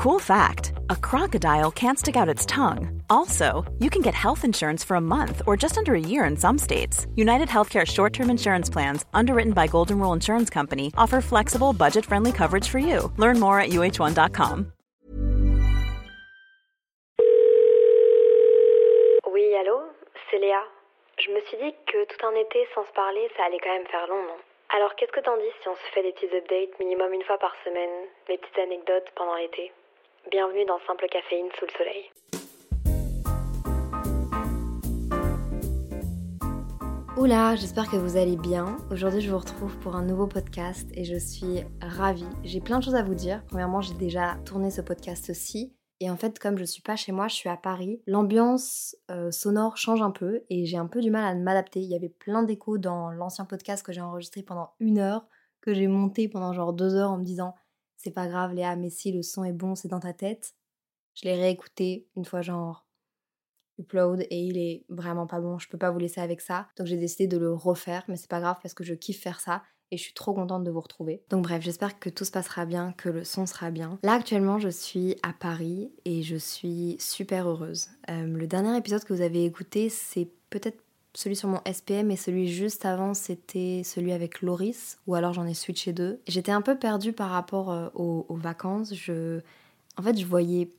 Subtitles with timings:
[0.00, 3.02] Cool fact a crocodile can't stick out its tongue.
[3.10, 6.38] Also, you can get health insurance for a month or just under a year in
[6.38, 7.06] some states.
[7.16, 12.06] United Healthcare short term insurance plans, underwritten by Golden Rule Insurance Company, offer flexible, budget
[12.06, 13.12] friendly coverage for you.
[13.18, 14.72] Learn more at uh1.com.
[19.30, 19.82] Oui, allô
[20.30, 20.62] C'est Léa.
[21.18, 23.86] Je me suis dit que tout un été sans se parler, ça allait quand même
[23.88, 24.40] faire long, non
[24.70, 27.36] Alors qu'est-ce que t'en dis si on se fait des petits updates minimum une fois
[27.36, 29.70] par semaine, des petites anecdotes pendant l'été
[30.28, 32.10] Bienvenue dans Simple Caféine sous le soleil.
[37.16, 38.76] Oula, j'espère que vous allez bien.
[38.92, 42.28] Aujourd'hui, je vous retrouve pour un nouveau podcast et je suis ravie.
[42.44, 43.42] J'ai plein de choses à vous dire.
[43.48, 45.74] Premièrement, j'ai déjà tourné ce podcast-ci.
[46.00, 49.30] Et en fait, comme je suis pas chez moi, je suis à Paris, l'ambiance euh,
[49.30, 51.80] sonore change un peu et j'ai un peu du mal à m'adapter.
[51.80, 55.26] Il y avait plein d'échos dans l'ancien podcast que j'ai enregistré pendant une heure,
[55.60, 57.54] que j'ai monté pendant genre deux heures en me disant
[58.02, 60.54] c'est pas grave Léa, mais si le son est bon, c'est dans ta tête.
[61.14, 62.86] Je l'ai réécouté une fois genre
[63.78, 66.68] upload et il est vraiment pas bon, je peux pas vous laisser avec ça.
[66.78, 69.40] Donc j'ai décidé de le refaire, mais c'est pas grave parce que je kiffe faire
[69.40, 71.22] ça et je suis trop contente de vous retrouver.
[71.28, 73.98] Donc bref, j'espère que tout se passera bien, que le son sera bien.
[74.02, 77.88] Là actuellement, je suis à Paris et je suis super heureuse.
[78.08, 80.82] Euh, le dernier épisode que vous avez écouté, c'est peut-être
[81.14, 85.46] celui sur mon SPM et celui juste avant c'était celui avec Loris ou alors j'en
[85.46, 86.20] ai switché deux.
[86.26, 88.94] J'étais un peu perdue par rapport euh, aux, aux, vacances.
[88.94, 89.40] Je,
[89.96, 90.70] en fait, je voyais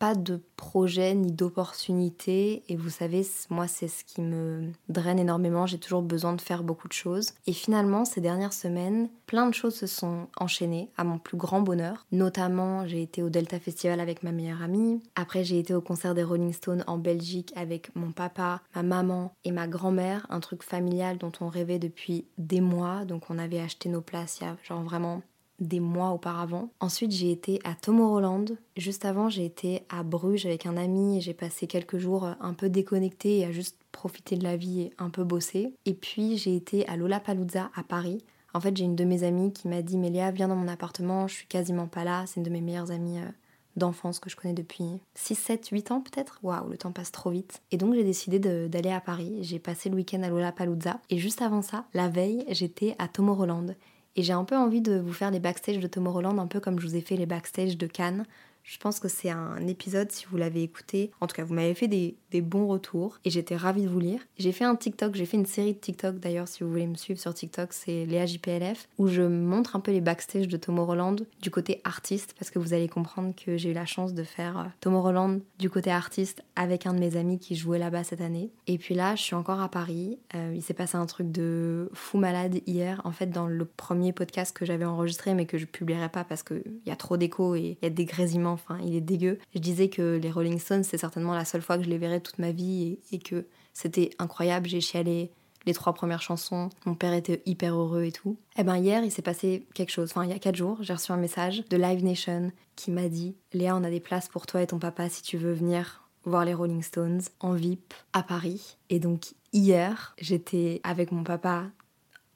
[0.00, 2.64] pas de projet ni d'opportunité.
[2.68, 5.66] Et vous savez moi c'est ce qui me draine énormément.
[5.66, 7.34] J'ai toujours besoin de faire beaucoup de choses.
[7.46, 11.60] Et finalement ces dernières semaines plein de choses se sont enchaînées à mon plus grand
[11.60, 12.06] bonheur.
[12.12, 15.02] Notamment j'ai été au Delta Festival avec ma meilleure amie.
[15.16, 19.34] Après j'ai été au concert des Rolling Stones en Belgique avec mon papa ma maman
[19.44, 20.26] et ma grand-mère.
[20.30, 23.04] Un truc familial dont on rêvait depuis des mois.
[23.04, 25.20] Donc on avait acheté nos places il y a genre vraiment
[25.60, 26.70] des mois auparavant.
[26.80, 28.46] Ensuite, j'ai été à Tomorrowland.
[28.76, 32.54] Juste avant, j'ai été à Bruges avec un ami et j'ai passé quelques jours un
[32.54, 35.74] peu déconnecté et à juste profiter de la vie et un peu bosser.
[35.84, 38.24] Et puis, j'ai été à Lollapalooza à Paris.
[38.54, 41.28] En fait, j'ai une de mes amies qui m'a dit Mélia, viens dans mon appartement,
[41.28, 42.24] je suis quasiment pas là.
[42.26, 43.28] C'est une de mes meilleures amies euh,
[43.76, 46.40] d'enfance que je connais depuis 6, 7, 8 ans peut-être.
[46.42, 47.62] Waouh, le temps passe trop vite.
[47.70, 49.38] Et donc, j'ai décidé d'aller à Paris.
[49.42, 50.98] J'ai passé le week-end à Lollapalooza.
[51.10, 53.74] Et juste avant ça, la veille, j'étais à Tomorrowland.
[54.16, 56.78] Et j'ai un peu envie de vous faire des backstage de Tomorrowland, un peu comme
[56.80, 58.26] je vous ai fait les backstage de Cannes.
[58.62, 61.74] Je pense que c'est un épisode, si vous l'avez écouté, en tout cas vous m'avez
[61.74, 64.20] fait des, bons retours et j'étais ravie de vous lire.
[64.38, 66.94] J'ai fait un TikTok, j'ai fait une série de TikTok d'ailleurs si vous voulez me
[66.94, 71.16] suivre sur TikTok, c'est Léa JPLF, où je montre un peu les backstage de Tomorrowland
[71.42, 74.58] du côté artiste parce que vous allez comprendre que j'ai eu la chance de faire
[74.58, 78.50] euh, Tomorrowland du côté artiste avec un de mes amis qui jouait là-bas cette année.
[78.66, 80.18] Et puis là, je suis encore à Paris.
[80.34, 83.00] Euh, il s'est passé un truc de fou malade hier.
[83.04, 86.42] En fait, dans le premier podcast que j'avais enregistré mais que je publierai pas parce
[86.42, 89.38] qu'il y a trop d'écho et il y a des grésillements enfin il est dégueu.
[89.54, 92.20] Je disais que les Rolling Stones, c'est certainement la seule fois que je les verrai
[92.20, 94.68] toute ma vie et, que c'était incroyable.
[94.68, 95.30] J'ai chialé
[95.66, 98.38] les trois premières chansons, mon père était hyper heureux et tout.
[98.56, 100.10] Et eh ben hier, il s'est passé quelque chose.
[100.10, 103.08] Enfin, il y a quatre jours, j'ai reçu un message de Live Nation qui m'a
[103.08, 106.08] dit Léa, on a des places pour toi et ton papa si tu veux venir
[106.24, 108.76] voir les Rolling Stones en VIP à Paris.
[108.88, 111.66] Et donc hier, j'étais avec mon papa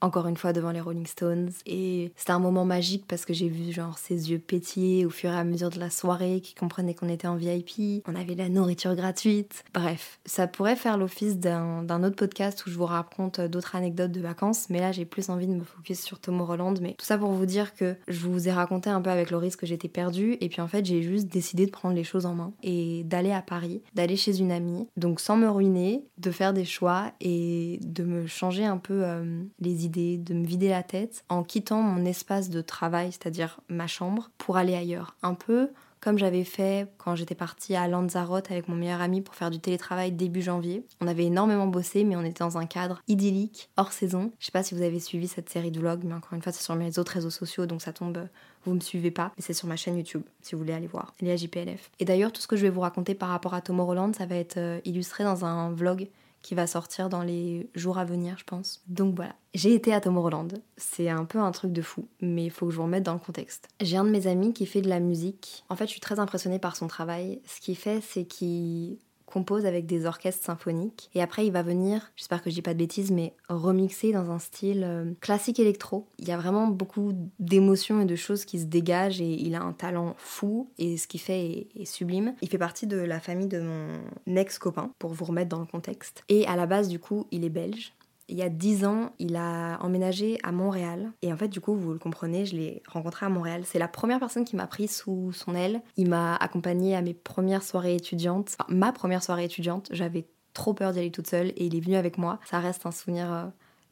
[0.01, 1.51] encore une fois devant les Rolling Stones.
[1.65, 5.31] Et c'était un moment magique parce que j'ai vu genre ses yeux pétiller au fur
[5.31, 8.03] et à mesure de la soirée, qui comprenaient qu'on était en VIP.
[8.07, 9.63] On avait la nourriture gratuite.
[9.73, 14.21] Bref, ça pourrait faire l'office d'un autre podcast où je vous raconte d'autres anecdotes de
[14.21, 16.75] vacances, mais là j'ai plus envie de me focus sur Tomorrowland.
[16.81, 19.55] Mais tout ça pour vous dire que je vous ai raconté un peu avec Loris
[19.55, 22.35] que j'étais perdue, et puis en fait j'ai juste décidé de prendre les choses en
[22.35, 26.53] main et d'aller à Paris, d'aller chez une amie, donc sans me ruiner, de faire
[26.53, 30.83] des choix et de me changer un peu euh, les idées de me vider la
[30.83, 35.15] tête en quittant mon espace de travail, c'est-à-dire ma chambre, pour aller ailleurs.
[35.23, 35.69] Un peu
[36.05, 39.59] comme j'avais fait quand j'étais partie à Lanzarote avec mon meilleur ami pour faire du
[39.59, 40.85] télétravail début janvier.
[41.01, 44.31] On avait énormément bossé, mais on était dans un cadre idyllique, hors saison.
[44.39, 46.51] Je sais pas si vous avez suivi cette série de vlogs, mais encore une fois,
[46.51, 48.27] c'est sur mes autres réseaux sociaux, donc ça tombe,
[48.65, 51.15] vous me suivez pas, mais c'est sur ma chaîne YouTube, si vous voulez aller voir,
[51.21, 51.89] Léa JPLF.
[51.99, 54.35] Et d'ailleurs, tout ce que je vais vous raconter par rapport à Tomorrowland, ça va
[54.35, 56.07] être euh, illustré dans un vlog
[56.45, 58.83] qui va sortir dans les jours à venir, je pense.
[58.87, 59.33] Donc voilà.
[59.55, 60.49] J'ai été à Tomorrowland.
[60.77, 63.13] C'est un peu un truc de fou, mais il faut que je vous remette dans
[63.13, 63.67] le contexte.
[63.81, 65.65] J'ai un de mes amis qui fait de la musique.
[65.69, 67.41] En fait, je suis très impressionnée par son travail.
[67.47, 68.99] Ce qu'il fait, c'est qu'il
[69.35, 71.09] compose avec des orchestres symphoniques.
[71.13, 74.31] Et après, il va venir, j'espère que je dis pas de bêtises, mais remixer dans
[74.31, 76.07] un style euh, classique électro.
[76.19, 79.61] Il y a vraiment beaucoup d'émotions et de choses qui se dégagent et il a
[79.61, 82.33] un talent fou et ce qu'il fait est, sublime.
[82.41, 86.23] Il fait partie de la famille de mon ex-copain, pour vous remettre dans le contexte.
[86.29, 87.91] Et à la base, du coup, il est belge.
[88.27, 91.11] Il y a 10 ans, il a emménagé à Montréal.
[91.21, 93.63] Et en fait, du coup, vous le comprenez, je l'ai rencontré à Montréal.
[93.65, 95.81] C'est la première personne qui m'a pris sous son aile.
[95.97, 98.55] Il m'a accompagné à mes premières soirées étudiantes.
[98.59, 101.79] Enfin, ma première soirée étudiante, j'avais trop peur d'y aller toute seule et il est
[101.81, 102.39] venu avec moi.
[102.49, 103.45] Ça reste un souvenir euh,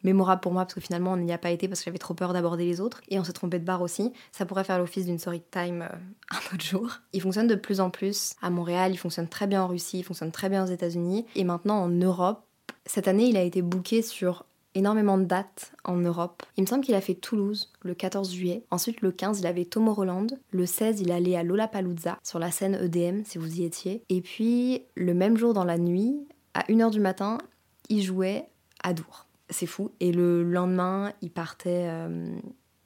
[0.04, 2.14] mémorable pour moi parce que finalement on n'y a pas été parce que j'avais trop
[2.14, 4.14] peur d'aborder les autres et on s'est trompé de bar aussi.
[4.32, 5.96] Ça pourrait faire l'office d'une story time euh,
[6.32, 6.90] un autre jour.
[7.12, 10.04] Il fonctionne de plus en plus à Montréal, il fonctionne très bien en Russie, il
[10.04, 12.44] fonctionne très bien aux États-Unis et maintenant en Europe.
[12.86, 14.46] Cette année, il a été booké sur
[14.76, 16.44] énormément de dates en Europe.
[16.58, 18.64] Il me semble qu'il a fait Toulouse le 14 juillet.
[18.72, 20.28] Ensuite, le 15, il avait Tomorrowland.
[20.52, 24.04] Le 16, il allait à Lollapalooza sur la scène EDM si vous y étiez.
[24.10, 26.16] Et puis, le même jour dans la nuit,
[26.56, 27.38] à 1h du matin,
[27.90, 28.48] il jouait
[28.84, 29.92] à Dour c'est fou.
[30.00, 32.36] Et le lendemain, il partait euh,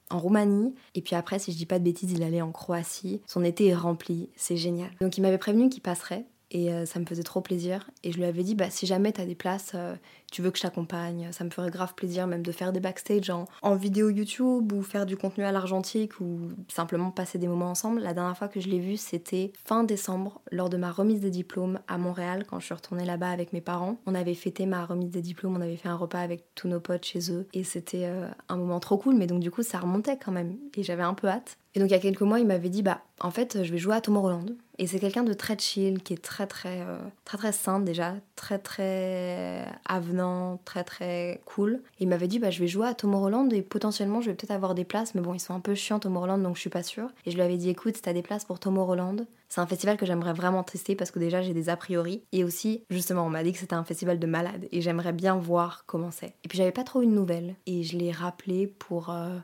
[0.09, 0.75] en Roumanie.
[0.93, 3.21] Et puis après, si je dis pas de bêtises, il allait en Croatie.
[3.25, 4.91] Son été est rempli, c'est génial.
[5.01, 6.25] Donc il m'avait prévenu qu'il passerait.
[6.51, 7.89] Et euh, ça me faisait trop plaisir.
[8.03, 9.95] Et je lui avais dit, bah, si jamais tu as des places, euh,
[10.31, 13.29] tu veux que je t'accompagne, ça me ferait grave plaisir même de faire des backstage
[13.29, 17.71] en, en, vidéo YouTube ou faire du contenu à l'argentique ou simplement passer des moments
[17.71, 18.01] ensemble.
[18.01, 21.31] La dernière fois que je l'ai vu, c'était fin décembre, lors de ma remise des
[21.31, 23.97] diplômes à Montréal, quand je suis retournée là-bas avec mes parents.
[24.05, 26.79] On avait fêté ma remise des diplômes, on avait fait un repas avec tous nos
[26.79, 27.47] potes chez eux.
[27.53, 30.57] Et c'était euh, un moment trop cool, mais donc du coup, ça remontait quand même.
[30.75, 31.57] Et j'avais un peu hâte.
[31.77, 33.77] Et donc il y a quelques mois, il m'avait dit bah en fait je vais
[33.77, 34.47] jouer à Tomorrowland.
[34.79, 38.15] Et c'est quelqu'un de très chill, qui est très très euh, très très sain déjà,
[38.35, 40.16] très très avenant,
[40.65, 41.81] très très cool.
[41.99, 44.75] Il m'avait dit bah je vais jouer à Tomorrowland et potentiellement je vais peut-être avoir
[44.75, 47.09] des places, mais bon ils sont un peu chiants Tomorrowland donc je suis pas sûre.
[47.25, 49.97] Et je lui avais dit écoute si t'as des places pour Tomorrowland, c'est un festival
[49.97, 53.29] que j'aimerais vraiment tester parce que déjà j'ai des a priori et aussi justement on
[53.29, 56.33] m'a dit que c'était un festival de malades et j'aimerais bien voir comment c'est.
[56.43, 59.37] Et puis j'avais pas trop une nouvelle et je l'ai rappelé pour euh,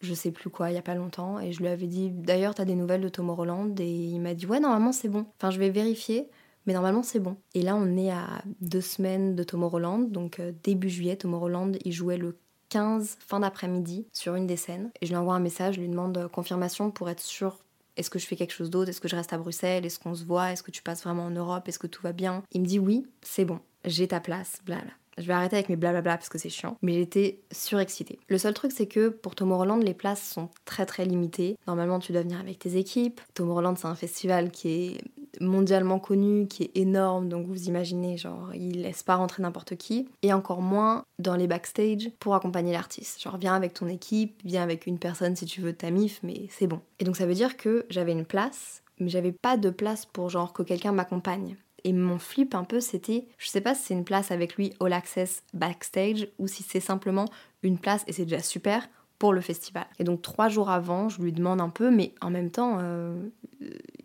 [0.00, 2.54] je sais plus quoi, il y a pas longtemps, et je lui avais dit d'ailleurs
[2.54, 5.26] t'as des nouvelles de Tomorrowland, et il m'a dit ouais normalement c'est bon.
[5.38, 6.28] Enfin je vais vérifier,
[6.68, 7.38] mais normalement c'est bon.
[7.54, 11.92] Et là on est à deux semaines de Tomorrowland, donc euh, début juillet, Tomorrowland il
[11.92, 12.36] jouait le
[12.68, 15.88] 15 fin d'après-midi sur une des scènes, et je lui envoie un message, je lui
[15.88, 17.56] demande euh, confirmation pour être sûr
[17.96, 18.90] est-ce que je fais quelque chose d'autre?
[18.90, 19.84] Est-ce que je reste à Bruxelles?
[19.84, 20.52] Est-ce qu'on se voit?
[20.52, 21.66] Est-ce que tu passes vraiment en Europe?
[21.66, 22.44] Est-ce que tout va bien?
[22.52, 24.92] Il me dit oui, c'est bon, j'ai ta place, blabla.
[25.18, 28.20] Je vais arrêter avec mes blablabla parce que c'est chiant, mais j'étais surexcitée.
[28.28, 31.56] Le seul truc, c'est que pour Tomorrowland, les places sont très très limitées.
[31.66, 33.20] Normalement, tu dois venir avec tes équipes.
[33.34, 35.00] Tomorrowland, c'est un festival qui est
[35.40, 40.08] mondialement connu, qui est énorme, donc vous imaginez, genre, il laisse pas rentrer n'importe qui.
[40.22, 43.22] Et encore moins dans les backstage pour accompagner l'artiste.
[43.22, 46.46] Genre, viens avec ton équipe, viens avec une personne si tu veux ta mif, mais
[46.50, 46.80] c'est bon.
[46.98, 50.30] Et donc ça veut dire que j'avais une place, mais j'avais pas de place pour
[50.30, 51.56] genre que quelqu'un m'accompagne.
[51.84, 54.72] Et mon flip un peu, c'était, je sais pas si c'est une place avec lui
[54.80, 57.26] All Access backstage ou si c'est simplement
[57.62, 58.88] une place, et c'est déjà super,
[59.18, 59.86] pour le festival.
[59.98, 63.28] Et donc trois jours avant, je lui demande un peu, mais en même temps, euh,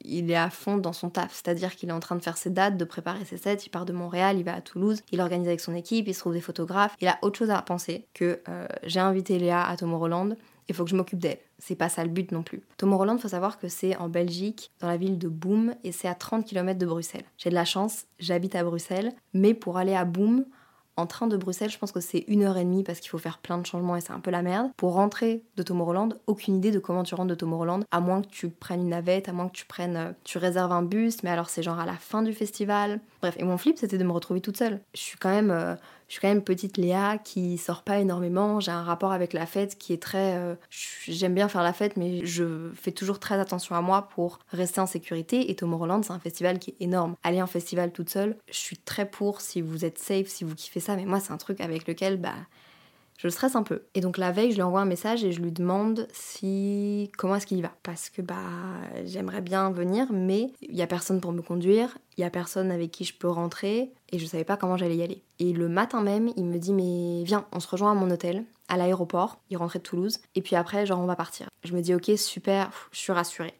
[0.04, 2.50] il est à fond dans son taf, c'est-à-dire qu'il est en train de faire ses
[2.50, 5.48] dates, de préparer ses sets, il part de Montréal, il va à Toulouse, il organise
[5.48, 8.42] avec son équipe, il se trouve des photographes, il a autre chose à penser que
[8.50, 10.36] euh, j'ai invité Léa à Tomorrowland,
[10.70, 11.40] il faut que je m'occupe d'elle.
[11.60, 12.62] C'est pas ça le but non plus.
[12.78, 16.16] Tomorrowland, faut savoir que c'est en Belgique, dans la ville de Boom, et c'est à
[16.16, 17.26] 30 km de Bruxelles.
[17.38, 20.46] J'ai de la chance, j'habite à Bruxelles, mais pour aller à Boom,
[20.98, 23.18] en train de Bruxelles, je pense que c'est une heure et demie parce qu'il faut
[23.18, 24.72] faire plein de changements et c'est un peu la merde.
[24.78, 28.28] Pour rentrer de Tomorrowland, aucune idée de comment tu rentres de Tomorrowland, à moins que
[28.28, 31.30] tu prennes une navette, à moins que tu prennes, euh, tu réserves un bus, mais
[31.30, 33.00] alors c'est genre à la fin du festival.
[33.22, 34.82] Bref, et mon flip c'était de me retrouver toute seule.
[34.94, 35.76] Je suis quand même euh,
[36.14, 38.60] je suis quand même petite Léa qui sort pas énormément.
[38.60, 40.38] J'ai un rapport avec la fête qui est très.
[40.38, 40.54] Euh,
[41.08, 44.80] j'aime bien faire la fête, mais je fais toujours très attention à moi pour rester
[44.80, 45.50] en sécurité.
[45.50, 47.16] Et Tomorrowland, c'est un festival qui est énorme.
[47.24, 50.54] Aller en festival toute seule, je suis très pour si vous êtes safe, si vous
[50.54, 50.96] kiffez ça.
[50.96, 52.36] Mais moi, c'est un truc avec lequel, bah
[53.18, 53.84] je stresse un peu.
[53.94, 57.36] Et donc la veille, je lui envoie un message et je lui demande si comment
[57.36, 58.36] est-ce qu'il y va parce que bah
[59.06, 62.72] j'aimerais bien venir mais il y a personne pour me conduire, il y a personne
[62.72, 65.24] avec qui je peux rentrer et je savais pas comment j'allais y aller.
[65.40, 68.44] Et le matin même, il me dit mais viens, on se rejoint à mon hôtel
[68.70, 71.50] à l'aéroport, il rentrait de Toulouse et puis après genre on va partir.
[71.64, 73.54] Je me dis OK, super, je suis rassurée.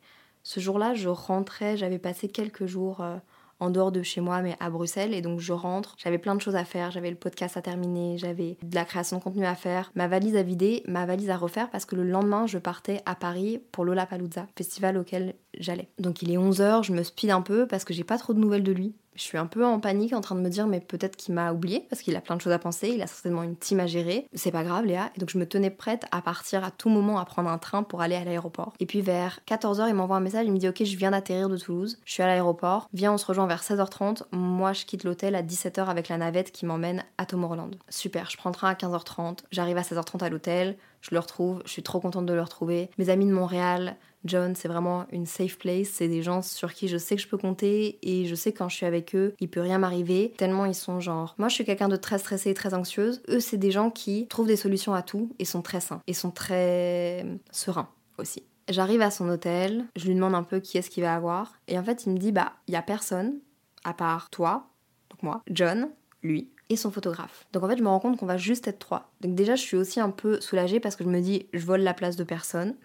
[0.44, 3.16] Ce jour-là, je rentrais, j'avais passé quelques jours euh,
[3.60, 5.14] en dehors de chez moi, mais à Bruxelles.
[5.14, 8.18] Et donc je rentre, j'avais plein de choses à faire, j'avais le podcast à terminer,
[8.18, 11.38] j'avais de la création de contenu à faire, ma valise à vider, ma valise à
[11.38, 15.90] refaire parce que le lendemain je partais à Paris pour Lollapalooza, festival auquel j'allais.
[16.00, 18.40] Donc il est 11h, je me speed un peu parce que j'ai pas trop de
[18.40, 18.96] nouvelles de lui.
[19.16, 21.52] Je suis un peu en panique en train de me dire mais peut-être qu'il m'a
[21.52, 23.88] oublié parce qu'il a plein de choses à penser, il a certainement une team à
[23.88, 24.28] gérer.
[24.34, 25.12] C'est pas grave Léa.
[25.16, 27.84] Et donc je me tenais prête à partir à tout moment à prendre un train
[27.84, 28.74] pour aller à l'aéroport.
[28.80, 31.50] Et puis vers 14h il m'envoie un message, il me dit ok je viens d'atterrir
[31.50, 35.04] de Toulouse, je suis à l'aéroport, viens on se rejoint vers 16h30, moi je quitte
[35.04, 37.72] l'hôtel à 17h avec la navette qui m'emmène à Tomorrowland.
[37.90, 41.62] Super, je prends le train à 15h30, j'arrive à 16h30 à l'hôtel, je le retrouve,
[41.66, 42.90] je suis trop contente de le retrouver.
[42.98, 45.90] Mes amis de Montréal, John, c'est vraiment une safe place.
[45.90, 48.60] C'est des gens sur qui je sais que je peux compter et je sais que
[48.60, 50.34] quand je suis avec eux, il peut rien m'arriver.
[50.38, 51.36] Tellement ils sont genre.
[51.38, 53.22] Moi, je suis quelqu'un de très stressé et très anxieuse.
[53.28, 56.14] Eux, c'est des gens qui trouvent des solutions à tout et sont très sains et
[56.14, 58.44] sont très sereins aussi.
[58.70, 61.78] J'arrive à son hôtel, je lui demande un peu qui est-ce qu'il va avoir et
[61.78, 63.40] en fait, il me dit bah, il y a personne
[63.84, 64.70] à part toi,
[65.10, 65.90] donc moi, John,
[66.22, 67.46] lui son photographe.
[67.54, 69.12] Donc en fait, je me rends compte qu'on va juste être trois.
[69.22, 71.82] Donc déjà, je suis aussi un peu soulagée parce que je me dis je vole
[71.82, 72.76] la place de personne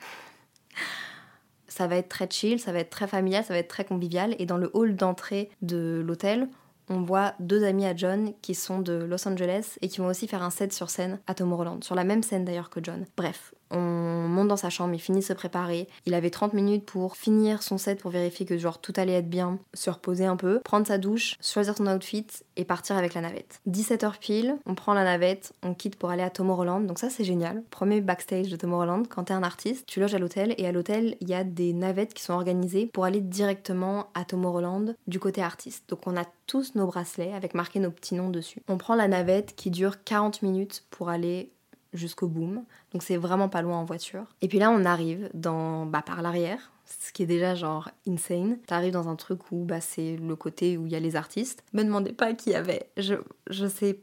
[1.78, 4.34] ça va être très chill, ça va être très familial, ça va être très convivial.
[4.40, 6.48] Et dans le hall d'entrée de l'hôtel,
[6.88, 10.26] on voit deux amis à John qui sont de Los Angeles et qui vont aussi
[10.26, 13.04] faire un set sur scène à Tomorrowland, sur la même scène d'ailleurs que John.
[13.16, 15.88] Bref, on monte dans sa chambre, il finit de se préparer.
[16.06, 19.28] Il avait 30 minutes pour finir son set pour vérifier que genre tout allait être
[19.28, 23.20] bien, se reposer un peu, prendre sa douche, choisir son outfit et partir avec la
[23.20, 23.60] navette.
[23.68, 26.86] 17h pile, on prend la navette, on quitte pour aller à Tomorrowland.
[26.86, 27.62] Donc ça c'est génial.
[27.70, 31.16] Premier backstage de Tomorrowland, quand t'es un artiste, tu loges à l'hôtel et à l'hôtel
[31.20, 35.42] il y a des navettes qui sont organisées pour aller directement à Tomorrowland du côté
[35.42, 35.84] artiste.
[35.88, 38.62] Donc on a tous nos bracelets avec marqué nos petits noms dessus.
[38.68, 41.52] On prend la navette qui dure 40 minutes pour aller
[41.92, 42.64] jusqu'au boom.
[42.92, 44.24] Donc c'est vraiment pas loin en voiture.
[44.42, 48.58] Et puis là, on arrive dans, bah, par l'arrière, ce qui est déjà genre insane.
[48.66, 51.62] T'arrives dans un truc où bah, c'est le côté où il y a les artistes.
[51.72, 52.88] Me demandez pas qui y avait.
[52.96, 53.14] Je,
[53.48, 54.00] je sais.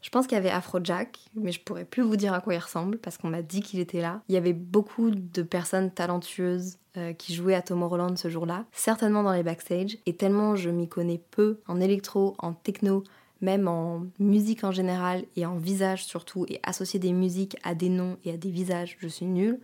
[0.00, 2.58] Je pense qu'il y avait Afrojack, mais je pourrais plus vous dire à quoi il
[2.58, 4.20] ressemble parce qu'on m'a dit qu'il était là.
[4.28, 9.22] Il y avait beaucoup de personnes talentueuses euh, qui jouaient à Tomorrowland ce jour-là, certainement
[9.22, 9.96] dans les backstage.
[10.04, 13.02] Et tellement je m'y connais peu en électro, en techno,
[13.44, 17.90] même en musique en général et en visage surtout, et associer des musiques à des
[17.90, 19.60] noms et à des visages, je suis nulle.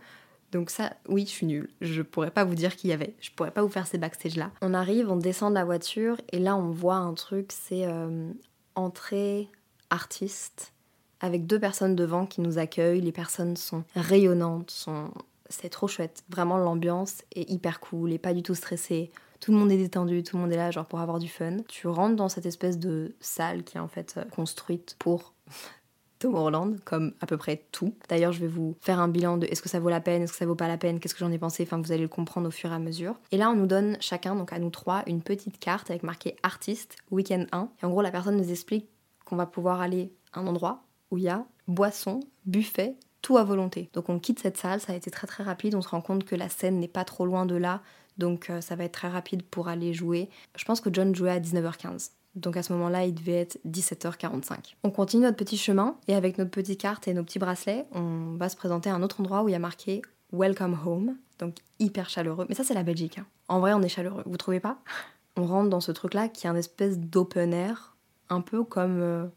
[0.51, 1.69] Donc ça, oui, je suis nulle.
[1.81, 3.15] Je pourrais pas vous dire qui y avait.
[3.21, 4.51] Je pourrais pas vous faire ces backstage-là.
[4.61, 8.31] On arrive, on descend de la voiture, et là on voit un truc, c'est euh,
[8.75, 9.49] entrée
[9.89, 10.73] artiste,
[11.19, 13.01] avec deux personnes devant qui nous accueillent.
[13.01, 15.11] Les personnes sont rayonnantes, sont...
[15.49, 16.23] c'est trop chouette.
[16.29, 19.11] Vraiment, l'ambiance est hyper cool et pas du tout stressée
[19.41, 21.57] tout le monde est détendu, tout le monde est là genre pour avoir du fun.
[21.67, 25.33] Tu rentres dans cette espèce de salle qui est en fait euh, construite pour
[26.19, 27.95] Tomorrowland, comme à peu près tout.
[28.07, 30.31] D'ailleurs, je vais vous faire un bilan de est-ce que ça vaut la peine, est-ce
[30.31, 32.07] que ça vaut pas la peine, qu'est-ce que j'en ai pensé, enfin vous allez le
[32.07, 33.15] comprendre au fur et à mesure.
[33.31, 36.35] Et là, on nous donne chacun, donc à nous trois, une petite carte avec marqué
[36.43, 37.69] artiste, week-end 1.
[37.81, 38.87] Et en gros, la personne nous explique
[39.25, 43.43] qu'on va pouvoir aller à un endroit où il y a boisson, buffet, tout à
[43.43, 43.89] volonté.
[43.93, 46.23] Donc on quitte cette salle, ça a été très très rapide, on se rend compte
[46.23, 47.81] que la scène n'est pas trop loin de là,
[48.21, 50.29] donc euh, ça va être très rapide pour aller jouer.
[50.55, 52.11] Je pense que John jouait à 19h15.
[52.35, 54.75] Donc à ce moment-là, il devait être 17h45.
[54.83, 58.35] On continue notre petit chemin et avec notre petite carte et nos petits bracelets, on
[58.37, 60.01] va se présenter à un autre endroit où il y a marqué
[60.31, 61.17] Welcome Home.
[61.39, 62.45] Donc hyper chaleureux.
[62.47, 63.17] Mais ça, c'est la Belgique.
[63.17, 63.25] Hein.
[63.47, 64.23] En vrai, on est chaleureux.
[64.25, 64.77] Vous trouvez pas?
[65.37, 67.95] On rentre dans ce truc-là qui est un espèce d'open air,
[68.29, 69.31] un peu comme.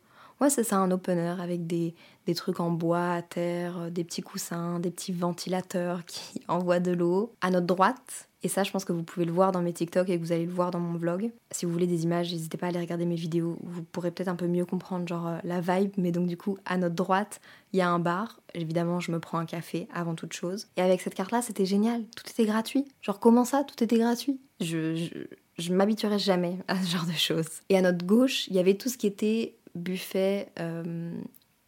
[0.51, 1.95] C'est ça, un open air avec des,
[2.27, 6.81] des trucs en bois à terre, euh, des petits coussins, des petits ventilateurs qui envoient
[6.81, 7.35] de l'eau.
[7.41, 10.11] À notre droite, et ça, je pense que vous pouvez le voir dans mes TikTok
[10.11, 11.33] et que vous allez le voir dans mon vlog.
[11.51, 13.57] Si vous voulez des images, n'hésitez pas à aller regarder mes vidéos.
[13.63, 15.93] Vous pourrez peut-être un peu mieux comprendre genre euh, la vibe.
[15.97, 17.41] Mais donc du coup, à notre droite,
[17.73, 18.41] il y a un bar.
[18.53, 20.67] Évidemment, je me prends un café avant toute chose.
[20.77, 22.03] Et avec cette carte-là, c'était génial.
[22.17, 22.85] Tout était gratuit.
[23.01, 24.39] Genre comment ça, tout était gratuit?
[24.61, 25.09] Je, je,
[25.57, 27.49] je m'habituerai jamais à ce genre de choses.
[27.71, 31.17] Et à notre gauche, il y avait tout ce qui était buffet, euh,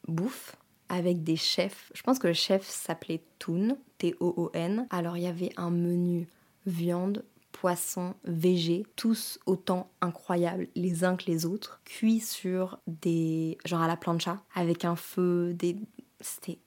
[0.09, 0.57] bouffe
[0.89, 1.91] avec des chefs.
[1.95, 4.87] Je pense que le chef s'appelait Toon, T-O-O-N.
[4.91, 6.29] Alors il y avait un menu
[6.67, 13.57] viande, poisson, végé, tous autant incroyables les uns que les autres, cuits sur des...
[13.65, 15.77] genre à la plancha, avec un feu, des...
[16.21, 16.59] C'était...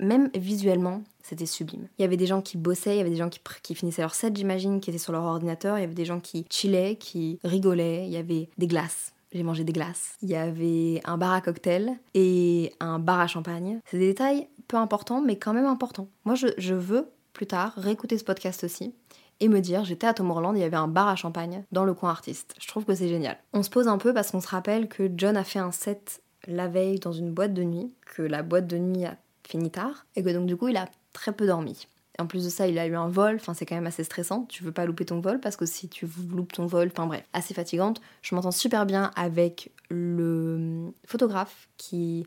[0.00, 1.88] Même visuellement, c'était sublime.
[1.98, 4.02] Il y avait des gens qui bossaient, il y avait des gens qui, qui finissaient
[4.02, 6.94] leur set, j'imagine, qui étaient sur leur ordinateur, il y avait des gens qui chillaient,
[6.94, 9.12] qui rigolaient, il y avait des glaces.
[9.32, 10.16] J'ai mangé des glaces.
[10.22, 13.80] Il y avait un bar à cocktail et un bar à champagne.
[13.86, 16.08] C'est des détails peu importants, mais quand même importants.
[16.24, 18.94] Moi, je, veux plus tard réécouter ce podcast aussi
[19.40, 21.94] et me dire j'étais à Tomorrowland, il y avait un bar à champagne dans le
[21.94, 22.54] coin artiste.
[22.60, 23.38] Je trouve que c'est génial.
[23.52, 26.22] On se pose un peu parce qu'on se rappelle que John a fait un set
[26.46, 29.16] la veille dans une boîte de nuit, que la boîte de nuit a
[29.46, 31.86] fini tard et que donc du coup il a très peu dormi.
[32.20, 34.44] En plus de ça, il a eu un vol, enfin c'est quand même assez stressant,
[34.48, 37.24] tu veux pas louper ton vol parce que si tu loupes ton vol, enfin bref,
[37.32, 38.00] assez fatigante.
[38.22, 42.26] Je m'entends super bien avec le photographe qui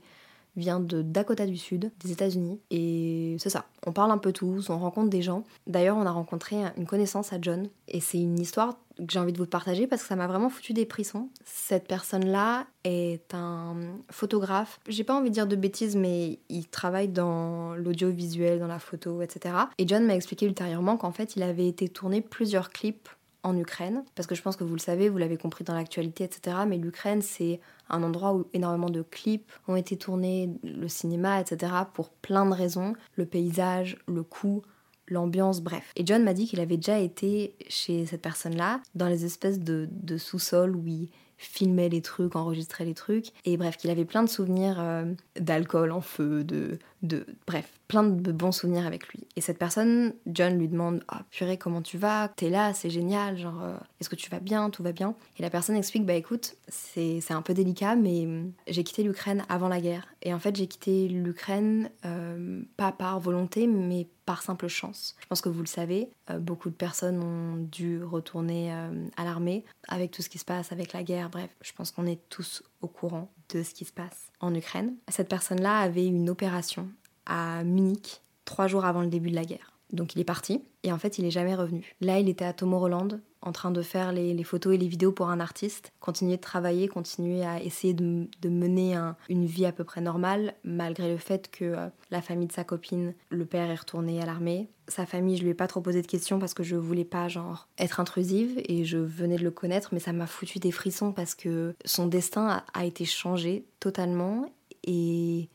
[0.55, 2.59] vient de Dakota du Sud, des États-Unis.
[2.69, 5.43] Et c'est ça, on parle un peu tous, on rencontre des gens.
[5.67, 7.67] D'ailleurs, on a rencontré une connaissance à John.
[7.87, 10.49] Et c'est une histoire que j'ai envie de vous partager parce que ça m'a vraiment
[10.49, 11.29] foutu des frissons.
[11.45, 13.75] Cette personne-là est un
[14.09, 14.79] photographe.
[14.87, 19.21] J'ai pas envie de dire de bêtises, mais il travaille dans l'audiovisuel, dans la photo,
[19.21, 19.55] etc.
[19.77, 23.09] Et John m'a expliqué ultérieurement qu'en fait, il avait été tourné plusieurs clips
[23.43, 26.23] en Ukraine, parce que je pense que vous le savez, vous l'avez compris dans l'actualité,
[26.23, 26.57] etc.
[26.67, 31.73] Mais l'Ukraine, c'est un endroit où énormément de clips ont été tournés, le cinéma, etc.
[31.93, 34.61] pour plein de raisons, le paysage, le coût,
[35.07, 35.91] l'ambiance, bref.
[35.95, 39.89] Et John m'a dit qu'il avait déjà été chez cette personne-là, dans les espèces de,
[40.17, 44.29] sous-sols où il filmait les trucs, enregistrait les trucs, et bref, qu'il avait plein de
[44.29, 45.05] souvenirs euh,
[45.39, 47.25] d'alcool en feu, de, de...
[47.47, 49.27] Bref, plein de bons souvenirs avec lui.
[49.35, 52.29] Et cette personne, John lui demande Ah, purée, comment tu vas?
[52.29, 54.69] T'es là, c'est génial, genre, euh, est-ce que tu vas bien?
[54.69, 55.13] Tout va bien?
[55.37, 59.43] Et la personne explique Bah écoute, c'est un peu délicat, mais hum, j'ai quitté l'Ukraine
[59.49, 60.07] avant la guerre.
[60.21, 65.17] Et en fait, j'ai quitté l'Ukraine euh, pas par volonté, mais par simple chance.
[65.19, 69.65] Je pense que vous le savez, euh, beaucoup de personnes ont dû retourner à l'armée
[69.89, 72.63] avec tout ce qui se passe, avec la guerre, bref, je pense qu'on est tous
[72.81, 74.95] au courant de ce qui se passe en Ukraine.
[75.09, 76.87] Cette personne-là avait une opération
[77.31, 79.71] à Munich trois jours avant le début de la guerre.
[79.93, 81.95] Donc il est parti et en fait il est jamais revenu.
[82.01, 85.29] Là il était à Tomorrowland en train de faire les, photos et les vidéos pour
[85.29, 88.95] un artiste, continuer de travailler, continuer à essayer de, mener
[89.29, 92.63] une vie à peu près normale malgré le fait que euh, la famille de sa
[92.63, 94.69] copine, le père est retourné à l'armée.
[94.87, 97.27] Sa famille, je lui ai pas trop posé de questions parce que je voulais pas
[97.29, 101.11] genre être intrusive et je venais de le connaître mais ça m'a foutu des frissons
[101.11, 104.45] parce que son destin a été changé totalement
[104.83, 105.49] et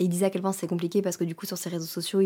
[0.00, 1.86] et il disait à quel point c'est compliqué parce que du coup, sur ses réseaux
[1.86, 2.20] sociaux,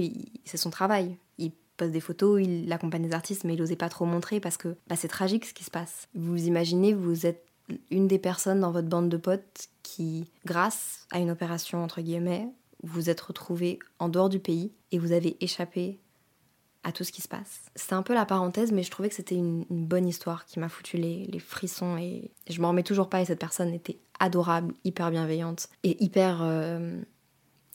[0.44, 1.18] c'est son travail.
[1.38, 4.56] Il poste des photos, il accompagne des artistes, mais il n'osait pas trop montrer parce
[4.56, 6.06] que bah, c'est tragique ce qui se passe.
[6.14, 7.44] Vous imaginez, vous êtes
[7.90, 12.48] une des personnes dans votre bande de potes qui, grâce à une opération entre guillemets,
[12.84, 15.98] vous êtes retrouvé en dehors du pays et vous avez échappé
[16.84, 17.62] à tout ce qui se passe.
[17.74, 20.68] C'est un peu la parenthèse, mais je trouvais que c'était une, bonne histoire qui m'a
[20.68, 23.22] foutu les, frissons et je m'en remets toujours pas.
[23.22, 27.00] Et cette personne était adorable, hyper bienveillante et hyper euh,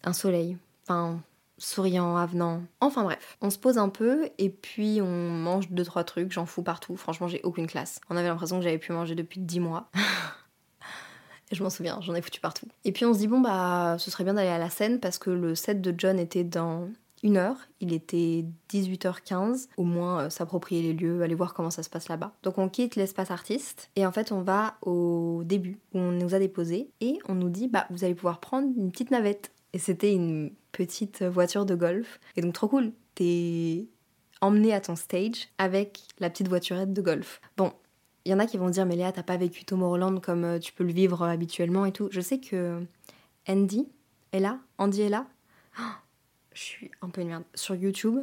[0.03, 0.58] un soleil.
[0.84, 1.22] Enfin,
[1.58, 2.63] souriant, avenant.
[2.79, 6.46] Enfin bref, on se pose un peu et puis on mange deux trois trucs, j'en
[6.46, 6.96] fous partout.
[6.96, 8.01] Franchement, j'ai aucune classe.
[8.10, 9.89] On avait l'impression que j'avais pu manger depuis dix mois.
[11.51, 12.68] je m'en souviens, j'en ai foutu partout.
[12.86, 15.18] Et puis on se dit bon bah ce serait bien d'aller à la scène parce
[15.18, 16.89] que le set de John était dans
[17.22, 21.84] une heure, il était 18h15, au moins euh, s'approprier les lieux, aller voir comment ça
[21.84, 22.32] se passe là-bas.
[22.44, 26.34] Donc on quitte l'espace artiste et en fait on va au début où on nous
[26.34, 29.51] a déposés et on nous dit bah vous allez pouvoir prendre une petite navette.
[29.73, 32.19] Et c'était une petite voiture de golf.
[32.35, 32.91] Et donc trop cool.
[33.15, 33.88] T'es
[34.41, 37.41] emmené à ton stage avec la petite voiturette de golf.
[37.57, 37.73] Bon,
[38.25, 40.59] il y en a qui vont dire mais Léa t'as pas vécu Tomorrowland comme euh,
[40.59, 42.09] tu peux le vivre habituellement et tout.
[42.11, 42.81] Je sais que
[43.48, 43.87] Andy
[44.31, 44.59] est là.
[44.77, 45.27] Andy est là.
[45.79, 45.83] Oh,
[46.53, 47.44] je suis un peu une merde.
[47.53, 48.20] Sur YouTube.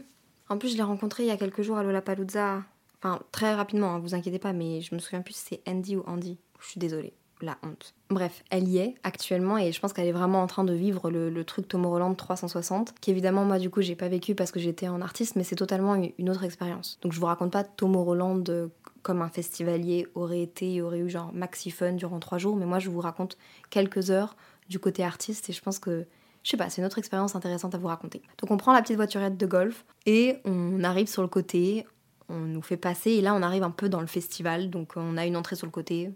[0.48, 2.64] En plus je l'ai rencontré il y a quelques jours à Lollapalooza.
[2.98, 5.96] Enfin très rapidement, hein, vous inquiétez pas, mais je me souviens plus si c'est Andy
[5.96, 6.38] ou Andy.
[6.60, 7.94] Je suis désolée la honte.
[8.08, 11.10] Bref, elle y est actuellement et je pense qu'elle est vraiment en train de vivre
[11.10, 14.88] le, truc Tomorrowland 360, qui évidemment moi du coup j'ai pas vécu parce que j'étais
[14.88, 16.98] en artiste, mais c'est totalement une autre expérience.
[17.02, 18.68] Donc je vous raconte pas Tomorrowland euh,
[19.02, 22.78] comme un festivalier aurait été, aurait eu genre maxi fun durant trois jours, mais moi
[22.78, 23.36] je vous raconte
[23.70, 24.36] quelques heures
[24.68, 26.06] du côté artiste et je pense que
[26.42, 28.22] je sais pas, c'est une autre expérience intéressante à vous raconter.
[28.38, 31.84] Donc on prend la petite voiturette de golf et on arrive sur le côté,
[32.28, 35.16] on nous fait passer et là on arrive un peu dans le festival, donc on
[35.16, 36.12] a une entrée sur le côté,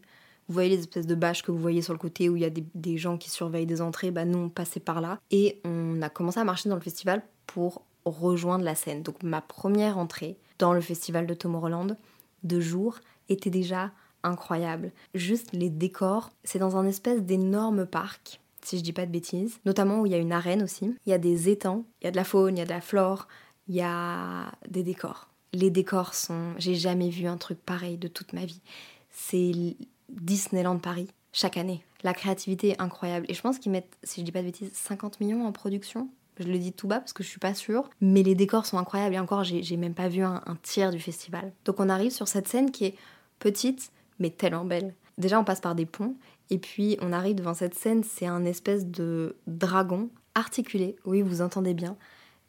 [0.50, 2.44] vous voyez les espèces de bâches que vous voyez sur le côté où il y
[2.44, 5.20] a des, gens qui surveillent des entrées, bah nous on passait par là.
[5.30, 9.04] Et on a commencé à marcher dans le festival pour rejoindre la scène.
[9.04, 11.96] Donc ma première entrée dans le festival de Tomorrowland
[12.42, 13.92] de jour était déjà
[14.24, 14.90] incroyable.
[15.14, 19.60] Juste les décors, c'est dans un espèce d'énorme parc, si je dis pas de bêtises,
[19.64, 20.96] notamment où il y a une arène aussi.
[21.06, 22.70] Il y a des étangs, il y a de la faune, il y a de
[22.70, 23.28] la flore,
[23.68, 25.28] il y a des décors.
[25.52, 26.54] Les décors sont.
[26.58, 28.62] J'ai jamais vu un truc pareil de toute ma vie.
[29.10, 29.76] C'est
[30.10, 31.84] Disneyland Paris chaque année.
[32.02, 33.26] La créativité est incroyable.
[33.28, 36.08] Et je pense qu'ils mettent, si je dis pas de bêtises, 50 millions en production.
[36.38, 37.90] Je le dis tout bas parce que je suis pas sûre.
[38.00, 39.14] Mais les décors sont incroyables.
[39.14, 41.52] Et encore, j'ai même pas vu un, tiers du festival.
[41.64, 42.94] Donc on arrive sur cette scène qui est
[43.38, 44.94] petite, mais tellement belle.
[45.18, 46.14] Déjà, on passe par des ponts.
[46.48, 48.02] Et puis on arrive devant cette scène.
[48.02, 50.96] C'est un espèce de dragon articulé.
[51.04, 51.96] Oui, vous entendez bien.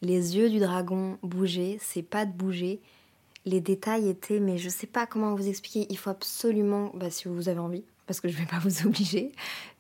[0.02, 2.80] Les yeux du dragon bougeaient, ses pattes bougeaient
[3.45, 7.27] les détails étaient, mais je sais pas comment vous expliquer, il faut absolument, bah, si
[7.27, 9.32] vous avez envie, parce que je vais pas vous obliger,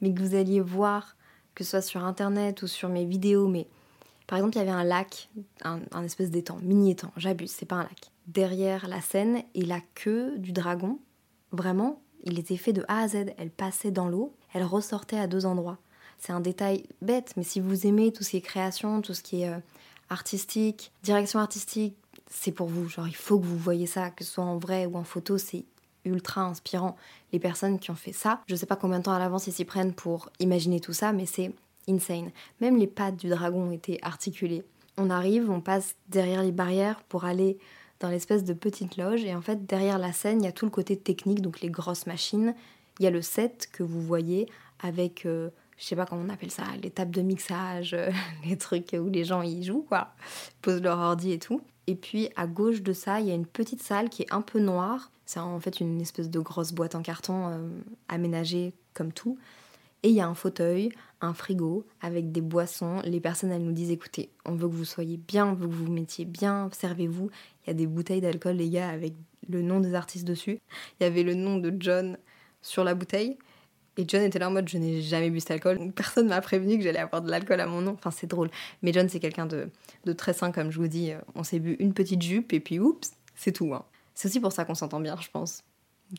[0.01, 1.15] mais que vous alliez voir,
[1.55, 3.67] que ce soit sur internet ou sur mes vidéos, mais
[4.27, 5.29] par exemple, il y avait un lac,
[5.63, 10.37] un, espèce d'étang, mini-étang, j'abuse, c'est pas un lac, derrière la scène, et la queue
[10.37, 10.99] du dragon,
[11.51, 15.27] vraiment, il était fait de A à Z, elle passait dans l'eau, elle ressortait à
[15.27, 15.79] deux endroits.
[16.17, 19.23] C'est un détail bête, mais si vous aimez tout ce qui est création, tout ce
[19.23, 19.57] qui est euh,
[20.09, 21.95] artistique, direction artistique,
[22.31, 22.87] c'est pour vous.
[22.87, 25.37] Genre, il faut que vous voyez ça, que ce soit en vrai ou en photo,
[25.37, 25.65] c'est
[26.05, 26.95] ultra inspirant.
[27.31, 29.53] Les personnes qui ont fait ça, je sais pas combien de temps à l'avance ils
[29.53, 31.51] s'y prennent pour imaginer tout ça, mais c'est
[31.87, 32.31] insane.
[32.59, 34.63] Même les pattes du dragon étaient articulées.
[34.97, 37.57] On arrive, on passe derrière les barrières pour aller
[37.99, 39.23] dans l'espèce de petite loge.
[39.23, 41.69] Et en fait, derrière la scène, il y a tout le côté technique, donc les
[41.69, 42.55] grosses machines.
[42.99, 44.47] Il y a le set que vous voyez
[44.79, 47.95] avec, euh, je sais pas comment on appelle ça, les tables de mixage,
[48.45, 50.13] les trucs où les gens y jouent, quoi,
[50.61, 51.61] posent leur ordi et tout.
[51.87, 54.41] Et puis à gauche de ça, il y a une petite salle qui est un
[54.41, 55.11] peu noire.
[55.25, 57.67] C'est en fait une espèce de grosse boîte en carton euh,
[58.07, 59.37] aménagée comme tout.
[60.03, 60.89] Et il y a un fauteuil,
[61.21, 63.01] un frigo avec des boissons.
[63.03, 65.73] Les personnes, elles nous disent écoutez, on veut que vous soyez bien, on veut que
[65.73, 67.29] vous vous mettiez bien, servez-vous.
[67.63, 69.13] Il y a des bouteilles d'alcool, les gars, avec
[69.47, 70.59] le nom des artistes dessus.
[70.99, 72.17] Il y avait le nom de John
[72.61, 73.37] sur la bouteille.
[73.97, 75.91] Et John était là en mode je n'ai jamais bu cet alcool.
[75.95, 77.93] Personne m'a prévenu que j'allais avoir de l'alcool à mon nom.
[77.93, 78.49] Enfin, c'est drôle.
[78.81, 79.69] Mais John, c'est quelqu'un de,
[80.05, 81.11] de, très sain, comme je vous dis.
[81.35, 83.73] On s'est bu une petite jupe et puis oups, c'est tout.
[83.73, 83.83] Hein.
[84.15, 85.63] C'est aussi pour ça qu'on s'entend bien, je pense.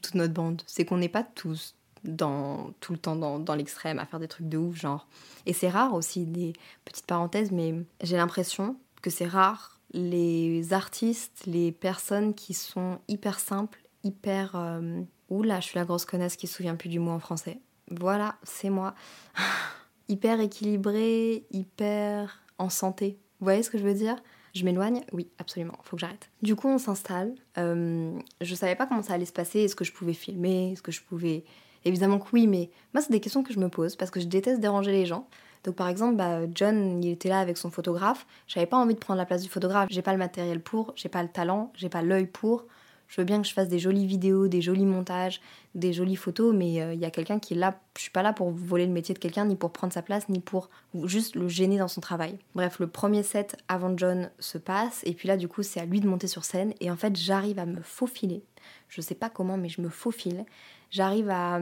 [0.02, 0.62] Toute notre bande.
[0.66, 4.28] C'est qu'on n'est pas tous dans, tout le temps dans, dans l'extrême à faire des
[4.28, 5.06] trucs de ouf, genre.
[5.46, 6.52] Et c'est rare aussi, des
[6.84, 13.38] petites parenthèses, mais j'ai l'impression que c'est rare les artistes, les personnes qui sont hyper
[13.38, 14.56] simples, hyper.
[14.56, 15.02] Euh,
[15.32, 17.58] Oula, je suis la grosse connasse qui se souvient plus du mot en français.
[17.90, 18.94] Voilà, c'est moi.
[20.08, 23.18] hyper équilibré, hyper en santé.
[23.40, 24.16] Vous voyez ce que je veux dire?
[24.54, 25.00] Je m'éloigne?
[25.12, 26.28] Oui, absolument, faut que j'arrête.
[26.42, 27.34] Du coup, on s'installe.
[27.56, 30.82] Euh, je savais pas comment ça allait se passer, est-ce que je pouvais filmer, est-ce
[30.82, 31.44] que je pouvais?
[31.86, 34.26] Évidemment que oui, mais moi, c'est des questions que je me pose parce que je
[34.26, 35.26] déteste déranger les gens.
[35.64, 38.26] Donc, par exemple, bah, John, il était là avec son photographe.
[38.48, 39.88] J'avais pas envie de prendre la place du photographe.
[39.90, 42.66] J'ai pas le matériel pour, j'ai pas le talent, j'ai pas l'œil pour.
[43.12, 45.42] Je veux bien que je fasse des jolies vidéos, des jolis montages,
[45.74, 47.78] des jolies photos, mais il euh, y a quelqu'un qui est là.
[47.94, 50.30] Je suis pas là pour voler le métier de quelqu'un, ni pour prendre sa place,
[50.30, 50.70] ni pour
[51.04, 52.38] juste le gêner dans son travail.
[52.54, 55.84] Bref, le premier set avant John se passe, et puis là, du coup, c'est à
[55.84, 58.42] lui de monter sur scène, et en fait, j'arrive à me faufiler.
[58.88, 60.46] Je sais pas comment, mais je me faufile
[60.92, 61.60] j'arrive à,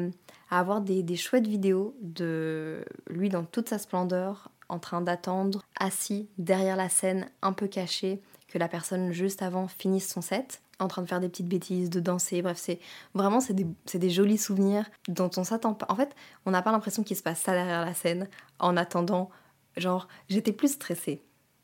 [0.50, 6.76] avoir des, chouettes vidéos de lui dans toute sa splendeur, en train d'attendre, assis derrière
[6.76, 11.02] la scène, un peu caché, que la personne juste avant finisse son set, en train
[11.02, 12.80] de faire des petites bêtises, de danser, bref, c'est
[13.14, 15.86] vraiment c'est des, des, jolis souvenirs dont on s'attend pas.
[15.88, 16.14] En fait,
[16.46, 19.30] on n'a pas l'impression qu'il se passe ça derrière la scène, en attendant,
[19.76, 21.22] genre, j'étais plus stressée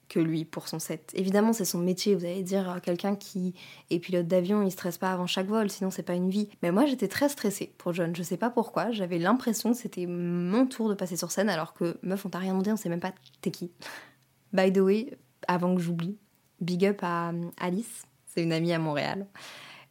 [0.09, 1.13] que lui pour son set.
[1.15, 2.15] Évidemment, c'est son métier.
[2.15, 3.55] Vous allez dire, euh, quelqu'un qui
[3.91, 6.49] est pilote d'avion, il stresse pas avant chaque vol, sinon c'est pas une vie.
[6.63, 8.15] Mais moi, j'étais très stressée pour John.
[8.15, 8.91] Je sais pas pourquoi.
[8.93, 12.39] J'avais l'impression que c'était mon tour de passer sur scène, alors que meuf, on t'a
[12.39, 13.71] rien demandé, on sait même pas t'es qui.
[14.53, 16.19] By the way, avant que j'oublie,
[16.61, 18.03] big up à euh, Alice,
[18.37, 19.27] c'est une amie à Montréal.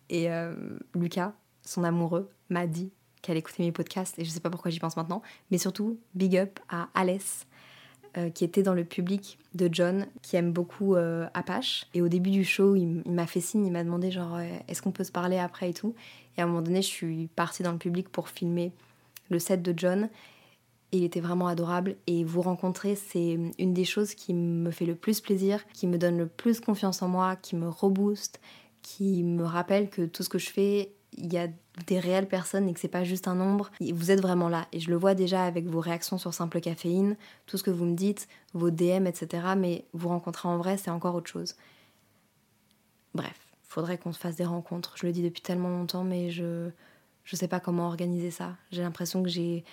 [0.09, 0.53] Et euh,
[0.93, 2.91] Lucas, son amoureux, m'a dit
[3.23, 5.23] qu'elle écoutait mes podcasts, et je sais pas pourquoi j'y pense maintenant.
[5.49, 7.47] Mais surtout, big up à Alès
[8.17, 11.87] euh, qui était dans le public de John, qui aime beaucoup euh, Apache.
[11.95, 14.91] Et au début du show, il, m'a fait signe, il m'a demandé genre est-ce qu'on
[14.91, 15.95] peut se parler après et tout.
[16.37, 18.71] Et à un moment donné, je suis partie dans le public pour filmer
[19.29, 20.09] le set de John.
[20.95, 21.95] Il était vraiment adorable.
[22.07, 25.97] Et vous rencontrer, c'est une des choses qui me fait le plus plaisir, qui me
[25.97, 28.39] donne le plus confiance en moi, qui me rebooste,
[28.81, 31.47] qui me rappelle que tout ce que je fais il y a
[31.87, 33.71] des réelles personnes et que c'est pas juste un nombre.
[33.79, 34.67] Vous êtes vraiment là.
[34.71, 37.85] Et je le vois déjà avec vos réactions sur Simple Caféine, tout ce que vous
[37.85, 39.47] me dites, vos DM, etc.
[39.57, 41.55] Mais vous rencontrer en vrai, c'est encore autre chose.
[43.13, 44.95] Bref, faudrait qu'on se fasse des rencontres.
[44.97, 46.69] Je le dis depuis tellement longtemps, mais je
[47.23, 48.55] je sais pas comment organiser ça.
[48.71, 49.63] J'ai l'impression que j'ai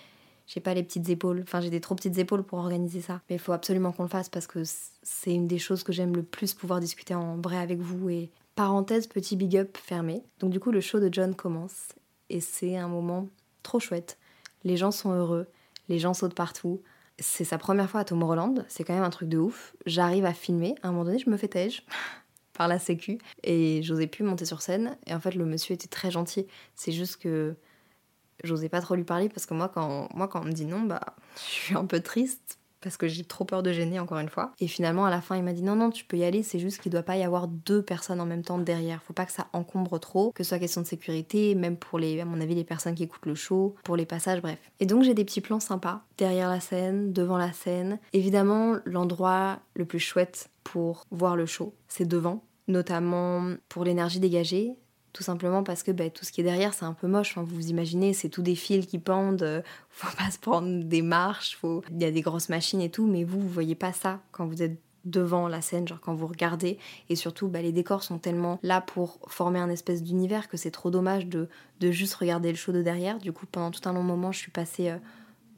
[0.53, 3.23] j'ai pas les petites épaules, enfin j'ai des trop petites épaules pour organiser ça.
[3.31, 4.63] Mais il faut absolument qu'on le fasse parce que
[5.03, 8.31] c'est une des choses que j'aime le plus pouvoir discuter en vrai avec vous et
[8.55, 10.23] Parenthèse, petit big up fermé.
[10.41, 11.95] Donc du coup, le show de John commence
[12.29, 13.29] et c'est un moment
[13.63, 14.19] trop chouette.
[14.63, 15.47] Les gens sont heureux,
[15.89, 16.83] les gens sautent partout.
[17.19, 19.75] C'est sa première fois à Tomorrowland, c'est quand même un truc de ouf.
[19.87, 21.87] J'arrive à filmer, à un moment donné, je me fais tège
[22.53, 24.99] par la sécu et j'osais plus monter sur scène.
[25.07, 26.47] Et en fait, le monsieur était très gentil.
[26.75, 27.57] C'est juste que
[28.45, 31.01] j'osais pas trop lui parler parce que moi, quand, on me dit non, bah,
[31.37, 34.53] je suis un peu triste parce que j'ai trop peur de gêner encore une fois.
[34.61, 36.59] Et finalement à la fin il m'a dit non non tu peux y aller, c'est
[36.59, 39.03] juste qu'il doit pas y avoir deux personnes en même temps derrière.
[39.03, 42.21] Faut pas que ça encombre trop, que ce soit question de sécurité, même pour les,
[42.21, 44.59] à mon avis les personnes qui écoutent le show, pour les passages, bref.
[44.81, 47.99] Et donc j'ai des petits plans sympas derrière la scène, devant la scène.
[48.13, 54.77] Évidemment l'endroit le plus chouette pour voir le show, c'est devant notamment pour l'énergie dégagée
[55.13, 57.37] tout simplement parce que bah, tout ce qui est derrière c'est un peu moche.
[57.37, 61.03] vous vous imaginez, c'est tous des fils qui pendent, euh, faut pas se prendre des
[61.03, 61.59] marches,
[61.91, 64.47] il y a des grosses machines et tout, mais vous, vous voyez pas ça quand
[64.47, 66.79] vous êtes devant la scène, genre quand vous regardez.
[67.09, 70.71] Et surtout, bah, les décors sont tellement là pour former un espèce d'univers que c'est
[70.71, 71.49] trop dommage de,
[71.81, 73.19] juste regarder le show de derrière.
[73.19, 74.99] Du coup, pendant tout un long moment, je suis passée euh,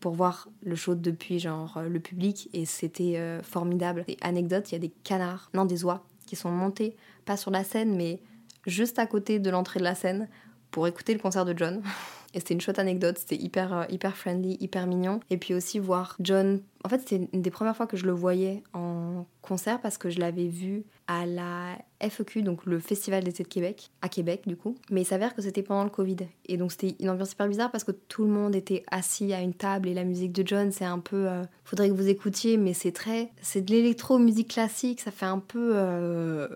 [0.01, 4.05] pour voir le show depuis genre euh, le public et c'était formidable.
[4.09, 7.51] Des anecdotes, il y a des canards, non des oies, qui sont montés, pas sur
[7.51, 8.21] la scène, mais
[8.67, 10.29] juste à côté de l'entrée de la scène
[10.71, 11.83] pour écouter le concert de John.
[12.35, 15.21] Et c'était une chouette anecdote, c'était hyper, euh, hyper friendly, hyper mignon.
[15.31, 16.61] Et puis aussi voir John.
[16.85, 20.11] En fait, c'était une des premières fois que je le voyais en concert parce que
[20.11, 24.57] je l'avais vu à la FEQ, donc le Festival d'été de Québec, à Québec du
[24.57, 24.75] coup.
[24.91, 26.17] Mais il s'avère que c'était pendant le Covid.
[26.47, 29.41] Et donc c'était une ambiance super bizarre parce que tout le monde était assis à
[29.41, 31.29] une table et la musique de John, c'est un peu.
[31.29, 33.31] Euh, faudrait que vous écoutiez, mais c'est très.
[33.43, 35.73] C'est de l'électro, musique classique, ça fait un peu.
[35.75, 36.49] Euh,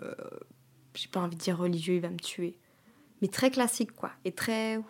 [0.99, 2.59] j'ai pas envie de dire religieux, il va me tuer.
[3.23, 4.11] Mais très classique quoi.
[4.25, 4.81] Et très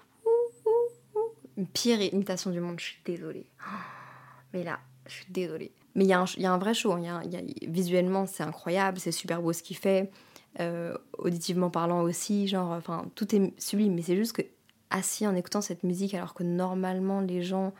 [1.56, 3.46] une pire imitation du monde, je suis désolée.
[4.54, 5.72] Mais là, je suis désolée.
[5.94, 9.00] Mais il y, y, a un vrai show, y a, y a, visuellement c'est incroyable,
[9.00, 10.10] c'est super beau ce qu'il fait,
[10.60, 14.42] euh, auditivement parlant aussi, genre, enfin, tout est sublime, mais c'est juste que
[14.90, 17.74] assis en écoutant cette musique, alors que normalement les gens,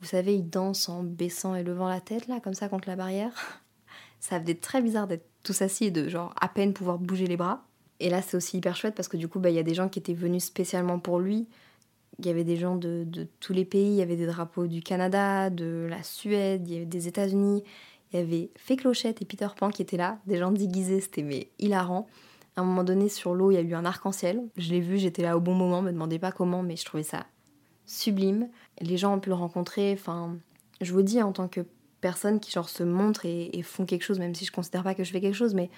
[0.00, 2.96] vous savez, ils dansent en baissant et levant la tête, là, comme ça, contre la
[2.96, 3.32] barrière,
[4.20, 7.36] ça faisait très bizarre d'être tous assis et de, genre, à peine pouvoir bouger les
[7.36, 7.66] bras.
[8.00, 9.74] Et là, c'est aussi hyper chouette parce que du coup, bah, il y a des
[9.74, 11.46] gens qui étaient venus spécialement pour lui,
[12.18, 13.06] il y avait des gens de,
[13.40, 16.84] tous les pays, il y avait des drapeaux du Canada, de la Suède, y avait
[16.84, 17.64] des États-Unis,
[18.12, 21.50] il y avait Fée Clochette et Peter Pan qui étaient là, des gens déguisés, c'était
[21.58, 22.06] hilarant.
[22.56, 24.44] À un moment donné, sur l'eau, il y a eu un arc-en-ciel.
[24.56, 27.02] Je l'ai vu, j'étais là au bon moment, me demandez pas comment, mais je trouvais
[27.02, 27.26] ça
[27.86, 28.48] sublime.
[28.80, 30.36] Les gens ont pu le rencontrer, enfin,
[30.80, 31.62] je vous dis en tant que
[32.00, 34.94] personne qui genre se montre et, et font quelque chose, même si je considère pas
[34.94, 35.68] que je fais quelque chose, mais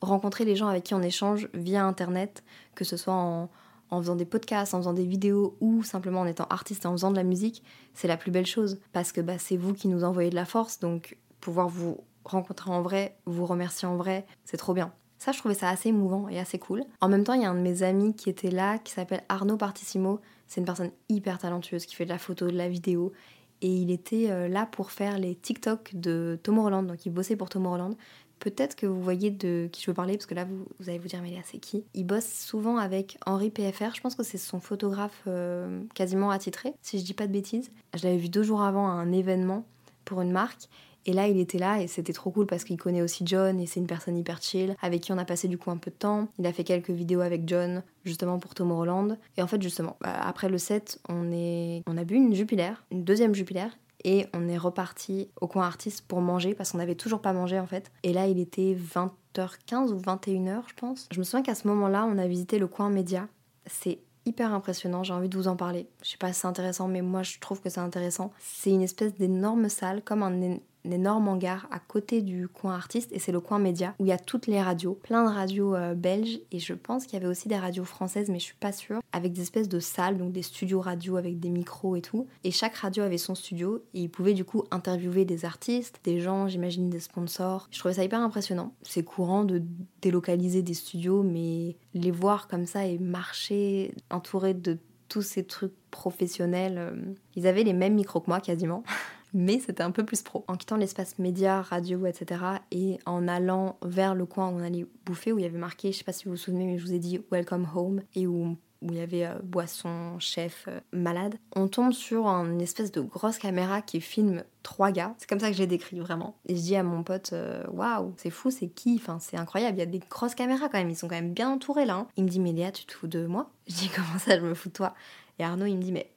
[0.00, 2.42] rencontrer les gens avec qui on échange via Internet,
[2.74, 3.48] que ce soit en,
[3.90, 7.10] faisant des podcasts, en faisant des vidéos ou simplement en étant artiste et en faisant
[7.10, 7.62] de la musique,
[7.94, 10.44] c'est la plus belle chose parce que bah, c'est vous qui nous envoyez de la
[10.44, 14.92] force, donc pouvoir vous rencontrer en vrai, vous remercier en vrai, c'est trop bien.
[15.18, 16.82] Ça, je trouvais ça assez émouvant et assez cool.
[17.02, 19.22] En même temps, il y a un de mes amis qui était là, qui s'appelle
[19.28, 20.18] Arnaud Partissimo.
[20.46, 23.12] C'est une personne hyper talentueuse qui fait de la photo, de la vidéo.
[23.60, 26.86] Et il était euh, là pour faire les TikTok de Tom Holland.
[26.86, 27.94] Donc il bossait pour Tom Holland.
[28.40, 31.08] Peut-être que vous voyez de qui je veux parler, parce que là, vous, allez vous
[31.08, 31.84] dire, mais là, c'est qui?
[31.94, 36.74] Il bosse souvent avec Henri PFR, je pense que c'est son photographe euh, quasiment attitré,
[36.82, 37.70] si je dis pas de bêtises.
[37.96, 39.66] Je l'avais vu deux jours avant à un événement
[40.04, 40.68] pour une marque,
[41.06, 43.66] et là, il était là et c'était trop cool parce qu'il connaît aussi John et
[43.66, 45.96] c'est une personne hyper chill avec qui on a passé du coup un peu de
[45.96, 46.28] temps.
[46.38, 49.16] Il a fait quelques vidéos avec John justement pour Tomorrowland.
[49.36, 51.82] Et en fait, justement, bah, après le set, on, est...
[51.86, 53.68] on a bu une Jupiler, une deuxième Jupiler
[54.04, 57.58] et on est reparti au coin artiste pour manger parce qu'on n'avait toujours pas mangé
[57.58, 57.90] en fait.
[58.02, 61.08] Et là, il était 20h15 ou 21h, je pense.
[61.10, 63.28] Je me souviens qu'à ce moment-là, on a visité le coin média.
[63.66, 65.88] C'est hyper impressionnant, j'ai envie de vous en parler.
[66.02, 68.32] Je sais pas si c'est intéressant, mais moi je trouve que c'est intéressant.
[68.38, 73.18] C'est une espèce d'énorme salle, comme un énorme hangar à côté du coin artiste et
[73.18, 75.94] c'est le coin média où il y a toutes les radios, plein de radios euh,
[75.94, 78.72] belges et je pense qu'il y avait aussi des radios françaises mais je suis pas
[78.72, 82.26] sûre, avec des espèces de salles, donc des studios radio avec des micros et tout.
[82.44, 86.20] Et chaque radio avait son studio et ils pouvaient du coup interviewer des artistes, des
[86.20, 87.68] gens, j'imagine des sponsors.
[87.70, 88.74] Je trouvais ça hyper impressionnant.
[88.82, 89.62] C'est courant de
[90.02, 94.78] délocaliser des studios mais les voir comme ça et marcher entourés de
[95.10, 96.92] tous ces trucs professionnels, euh,
[97.34, 98.82] ils avaient les mêmes micros que moi quasiment.
[99.32, 100.44] mais c'était un peu plus pro.
[100.48, 102.40] En quittant l'espace média, radio, etc.
[102.70, 105.92] et en allant vers le coin où on allait bouffer, où il y avait marqué,
[105.92, 108.26] je sais pas si vous vous souvenez, mais je vous ai dit Welcome Home, et
[108.26, 111.36] où il y avait euh, boisson, chef, euh, malade.
[111.54, 115.14] On tombe sur une espèce de grosse caméra qui filme trois gars.
[115.18, 116.36] C'est comme ça que je l'ai décrit vraiment.
[116.46, 118.98] Et je dis à mon pote, euh, waouh, c'est fou, c'est qui?
[119.00, 119.76] Enfin, c'est incroyable.
[119.76, 120.90] Il y a des grosses caméras quand même.
[120.90, 121.96] Ils sont quand même bien entourés là.
[121.96, 122.08] Hein.
[122.16, 123.50] Il me dit, mais Léa, tu te fous de moi?
[123.66, 124.94] Je dis, comment ça, je me fous de toi?
[125.38, 126.10] Et Arnaud, il me dit, mais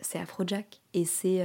[0.00, 0.80] c'est Afrojack.
[0.94, 1.44] Et c'est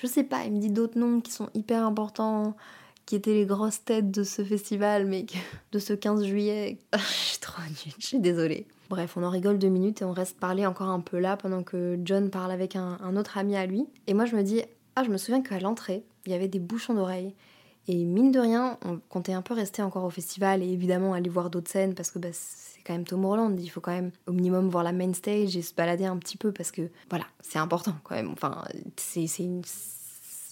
[0.00, 2.56] je sais pas, il me dit d'autres noms qui sont hyper importants,
[3.04, 5.26] qui étaient les grosses têtes de ce festival, mais
[5.72, 6.78] de ce 15 juillet.
[6.96, 8.66] je suis trop nulle, je suis désolée.
[8.90, 11.62] Bref, on en rigole deux minutes et on reste parler encore un peu là pendant
[11.62, 13.86] que John parle avec un, autre ami à lui.
[14.06, 14.62] Et moi je me dis,
[14.96, 17.34] ah je me souviens qu'à l'entrée, il y avait des bouchons d'oreilles.
[17.88, 21.28] Et mine de rien, on comptait un peu rester encore au festival et évidemment aller
[21.28, 22.28] voir d'autres scènes parce que bah,
[22.88, 25.74] quand même Tom il faut quand même au minimum voir la main stage et se
[25.74, 28.30] balader un petit peu parce que voilà, c'est important quand même.
[28.30, 28.64] Enfin,
[28.96, 29.62] c'est une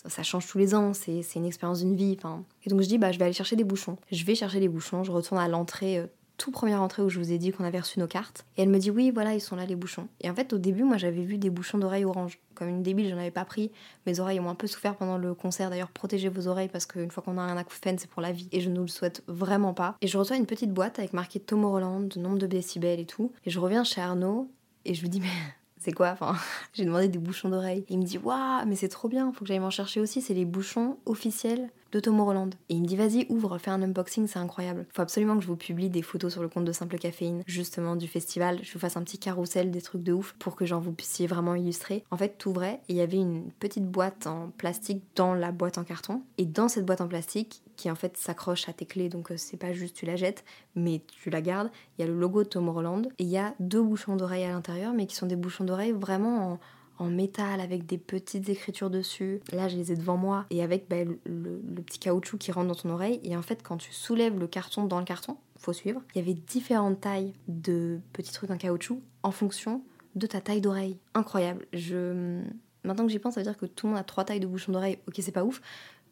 [0.08, 2.16] ça change tous les ans, c'est une expérience d'une vie.
[2.64, 3.96] Et donc je dis, bah, je vais aller chercher des bouchons.
[4.12, 6.04] Je vais chercher des bouchons, je retourne à l'entrée
[6.36, 8.44] euh, tout première entrée où je vous ai dit qu'on avait reçu nos cartes.
[8.56, 10.08] Et elle me dit oui, voilà, ils sont là les bouchons.
[10.20, 12.38] Et en fait, au début, moi j'avais vu des bouchons d'oreilles orange.
[12.54, 13.70] Comme une débile, j'en avais pas pris.
[14.06, 15.68] Mes oreilles ont un peu souffert pendant le concert.
[15.70, 18.48] D'ailleurs, protégez vos oreilles parce qu'une fois qu'on a un acouphène, c'est pour la vie.
[18.52, 19.96] Et je ne le souhaite vraiment pas.
[20.00, 23.32] Et je reçois une petite boîte avec marqué Tomorrowland, nombre de décibels et tout.
[23.44, 24.50] Et je reviens chez Arnaud
[24.84, 25.26] et je lui dis mais
[25.78, 26.10] c'est quoi?
[26.10, 26.36] Enfin,
[26.72, 27.84] j'ai demandé des bouchons d'oreilles.
[27.90, 30.22] Il me dit waouh, mais c'est trop bien, faut que j'aille m'en chercher aussi.
[30.22, 32.50] C'est les bouchons officiels de Tom Roland.
[32.68, 34.86] Et il me dit vas-y, ouvre, fais un unboxing, c'est incroyable.
[34.92, 37.96] Faut absolument que je vous publie des photos sur le compte de Simple Caféine, justement
[37.96, 38.58] du festival.
[38.62, 41.26] Je vous fasse un petit carrousel, des trucs de ouf, pour que genre vous puissiez
[41.26, 42.04] vraiment illustrer.
[42.10, 45.78] En fait, tout vrai, il y avait une petite boîte en plastique dans la boîte
[45.78, 46.22] en carton.
[46.38, 49.36] Et dans cette boîte en plastique, qui en fait s'accroche à tes clés, donc euh,
[49.36, 50.44] c'est pas juste tu la jettes,
[50.74, 51.70] mais tu la gardes.
[51.98, 54.44] Il y a le logo de Tom Roland et il y a deux bouchons d'oreilles
[54.44, 56.58] à l'intérieur, mais qui sont des bouchons d'oreilles vraiment en,
[56.98, 59.40] en métal avec des petites écritures dessus.
[59.52, 62.74] Là, je les ai devant moi et avec bah, le, petit caoutchouc qui rentre dans
[62.74, 63.20] ton oreille.
[63.22, 66.20] Et en fait, quand tu soulèves le carton dans le carton, faut suivre, il y
[66.20, 69.82] avait différentes tailles de petits trucs en caoutchouc en fonction
[70.14, 70.98] de ta taille d'oreille.
[71.14, 71.66] Incroyable.
[71.72, 72.42] Je...
[72.84, 74.46] Maintenant que j'y pense, ça veut dire que tout le monde a trois tailles de
[74.46, 74.98] bouchons d'oreille.
[75.08, 75.60] Ok, c'est pas ouf,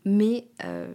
[0.04, 0.94] mais euh,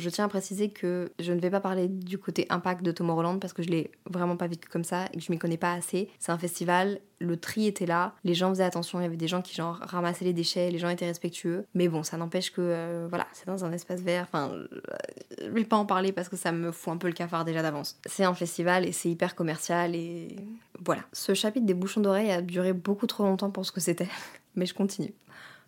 [0.00, 3.38] je tiens à préciser que je ne vais pas parler du côté impact de Tomorrowland
[3.38, 5.72] parce que je l'ai vraiment pas vécu comme ça et que je m'y connais pas
[5.72, 6.08] assez.
[6.18, 9.28] C'est un festival, le tri était là, les gens faisaient attention, il y avait des
[9.28, 11.66] gens qui genre ramassaient les déchets, les gens étaient respectueux.
[11.74, 14.24] Mais bon, ça n'empêche que euh, voilà, c'est dans un espace vert.
[14.24, 14.52] Enfin,
[15.40, 17.62] je vais pas en parler parce que ça me fout un peu le cafard déjà
[17.62, 18.00] d'avance.
[18.06, 20.36] C'est un festival et c'est hyper commercial et
[20.84, 21.02] voilà.
[21.12, 24.08] Ce chapitre des bouchons d'oreilles a duré beaucoup trop longtemps pour ce que c'était,
[24.54, 25.14] mais je continue.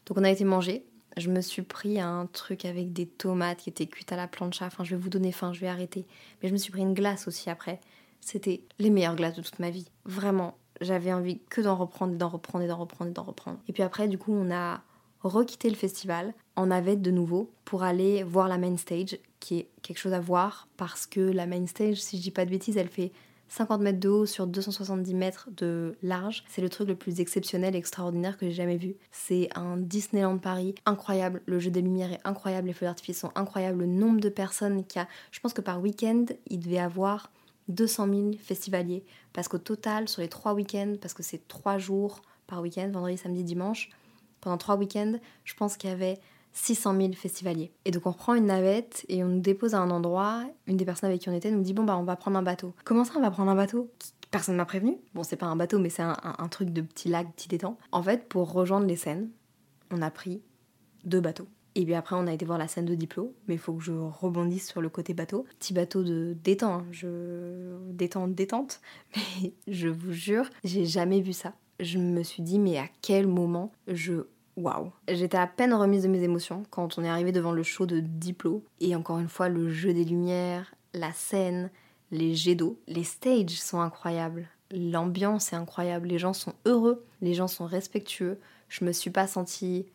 [0.07, 0.85] Donc on a été manger,
[1.16, 4.66] je me suis pris un truc avec des tomates qui étaient cuites à la plancha.
[4.66, 6.07] Enfin, je vais vous donner faim, je vais arrêter.
[6.42, 7.81] Mais je me suis pris une glace aussi après.
[8.20, 9.87] C'était les meilleures glaces de toute ma vie.
[10.05, 13.59] Vraiment, j'avais envie que d'en reprendre, d'en reprendre, d'en reprendre, d'en reprendre.
[13.68, 14.83] Et puis après, du coup, on a
[15.22, 19.68] requitté le festival en navette de nouveau pour aller voir la main stage, qui est
[19.83, 22.77] quelque chose à voir parce que la main stage, si je dis pas de bêtises,
[22.77, 23.12] elle fait
[23.53, 26.43] 50 mètres de haut sur 270 mètres de large.
[26.49, 28.97] C'est le truc le plus exceptionnel et extraordinaire que j'ai jamais vu.
[29.11, 31.43] C'est un Disneyland Paris incroyable.
[31.45, 33.81] Le jeu des lumières est incroyable, les feux d'artifice sont incroyables.
[33.81, 37.31] Le nombre de personnes qu'il y a, je pense que par week-end, il devait avoir
[37.69, 39.05] 200 000 festivaliers.
[39.35, 43.19] Parce qu'au total, sur les trois week-ends, parce que c'est trois jours par week-end, vendredi,
[43.19, 43.91] samedi, dimanche,
[44.41, 46.19] pendant trois week-ends, je pense qu'il y avait
[46.53, 47.73] 600 000 festivaliers.
[47.85, 50.45] Et donc on prend une navette et on nous dépose à un endroit.
[50.67, 52.43] Une des personnes avec qui on était nous dit bon bah on va prendre un
[52.43, 52.75] bateau.
[52.85, 53.91] Comment ça on va prendre un bateau?
[54.31, 54.99] Personne m'a prévenu.
[55.15, 57.79] Bon c'est pas un bateau mais c'est un, truc de petit lac, petit étang.
[57.91, 59.31] En fait pour rejoindre les scènes,
[59.91, 60.43] on a pris
[61.05, 61.49] deux bateaux.
[61.75, 63.83] Et puis après, on a été voir la scène de Diplo, mais il faut que
[63.83, 65.47] je rebondisse sur le côté bateau.
[65.59, 66.87] Petit bateau de détente, hein.
[66.91, 68.81] je détente, détente,
[69.17, 71.55] mais je vous jure, j'ai jamais vu ça.
[71.81, 74.93] Je me suis dit, mais à quel moment je waouh.
[75.09, 78.01] J'étais à peine remise de mes émotions quand on est arrivé devant le show de
[78.01, 78.65] Diplo.
[78.81, 81.71] Et encore une fois, le jeu des lumières, la scène,
[82.11, 82.79] les jets d'eau.
[82.87, 84.49] Les stages sont incroyables.
[84.71, 86.09] L'ambiance est incroyable.
[86.09, 87.05] Les gens sont heureux.
[87.21, 88.38] Les gens sont respectueux.
[88.69, 89.87] Je me suis pas sentie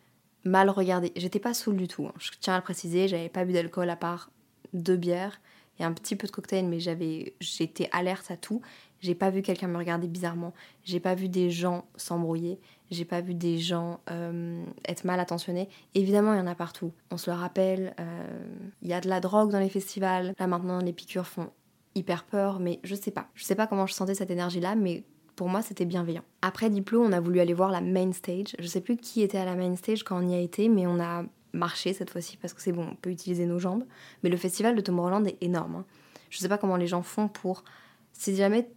[0.44, 1.12] mal regardée.
[1.16, 2.06] J'étais pas saoule du tout.
[2.06, 2.14] Hein.
[2.18, 3.08] Je tiens à le préciser.
[3.08, 4.30] J'avais pas bu d'alcool à part
[4.72, 5.40] deux bières
[5.78, 8.60] et un petit peu de cocktail, mais j'avais, j'étais alerte à tout.
[9.00, 10.52] J'ai pas vu quelqu'un me regarder bizarrement.
[10.84, 12.58] J'ai pas vu des gens s'embrouiller.
[12.90, 15.68] J'ai pas vu des gens euh, être mal attentionnés.
[15.94, 16.92] Évidemment, il y en a partout.
[17.10, 18.44] On se le rappelle, euh,
[18.82, 20.34] il y a de la drogue dans les festivals.
[20.38, 21.50] Là maintenant, les piqûres font
[21.94, 23.28] hyper peur, mais je sais pas.
[23.34, 25.04] Je sais pas comment je sentais cette énergie-là, mais
[25.36, 26.24] pour moi, c'était bienveillant.
[26.42, 28.56] Après Diplo, on a voulu aller voir la main stage.
[28.58, 30.86] Je sais plus qui était à la main stage quand on y a été, mais
[30.86, 33.84] on a marché cette fois-ci parce que c'est bon, on peut utiliser nos jambes.
[34.22, 35.76] Mais le festival de Tomorrowland est énorme.
[35.76, 35.84] Hein.
[36.30, 37.64] Je sais pas comment les gens font pour.
[38.12, 38.68] Si jamais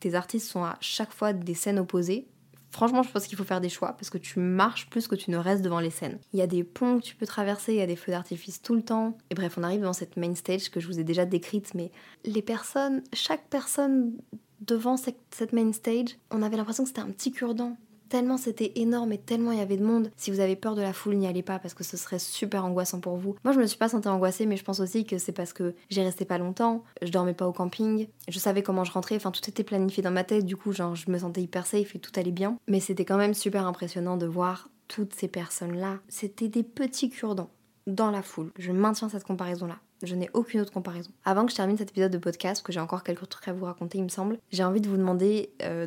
[0.00, 2.26] tes artistes sont à chaque fois des scènes opposées,
[2.72, 5.30] Franchement, je pense qu'il faut faire des choix parce que tu marches plus que tu
[5.30, 6.18] ne restes devant les scènes.
[6.32, 8.62] Il y a des ponts que tu peux traverser, il y a des feux d'artifice
[8.62, 9.18] tout le temps.
[9.30, 11.90] Et bref, on arrive devant cette main stage que je vous ai déjà décrite, mais
[12.24, 14.14] les personnes, chaque personne
[14.62, 17.76] devant cette main stage, on avait l'impression que c'était un petit cure-dent
[18.12, 20.10] tellement c'était énorme et tellement il y avait de monde.
[20.18, 22.62] Si vous avez peur de la foule, n'y allez pas parce que ce serait super
[22.66, 23.36] angoissant pour vous.
[23.42, 25.74] Moi, je me suis pas sentie angoissée, mais je pense aussi que c'est parce que
[25.88, 29.30] j'ai resté pas longtemps, je dormais pas au camping, je savais comment je rentrais, enfin
[29.30, 32.00] tout était planifié dans ma tête, du coup, genre je me sentais hyper safe et
[32.00, 32.58] tout allait bien.
[32.68, 35.98] Mais c'était quand même super impressionnant de voir toutes ces personnes-là.
[36.10, 37.48] C'était des petits cure-dents
[37.86, 38.52] dans la foule.
[38.58, 39.78] Je maintiens cette comparaison-là.
[40.02, 41.12] Je n'ai aucune autre comparaison.
[41.24, 43.64] Avant que je termine cet épisode de podcast, que j'ai encore quelques trucs à vous
[43.64, 45.86] raconter, il me semble, j'ai envie de vous demander euh,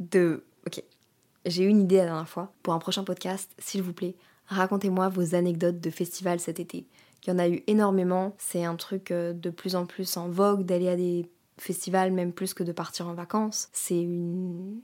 [0.00, 0.44] de...
[0.66, 0.82] Ok,
[1.46, 2.52] j'ai eu une idée la dernière fois.
[2.62, 4.14] Pour un prochain podcast, s'il vous plaît,
[4.46, 6.86] racontez-moi vos anecdotes de festival cet été.
[7.24, 8.34] Il y en a eu énormément.
[8.38, 12.32] C'est un truc euh, de plus en plus en vogue d'aller à des festivals, même
[12.32, 13.68] plus que de partir en vacances.
[13.72, 14.80] C'est une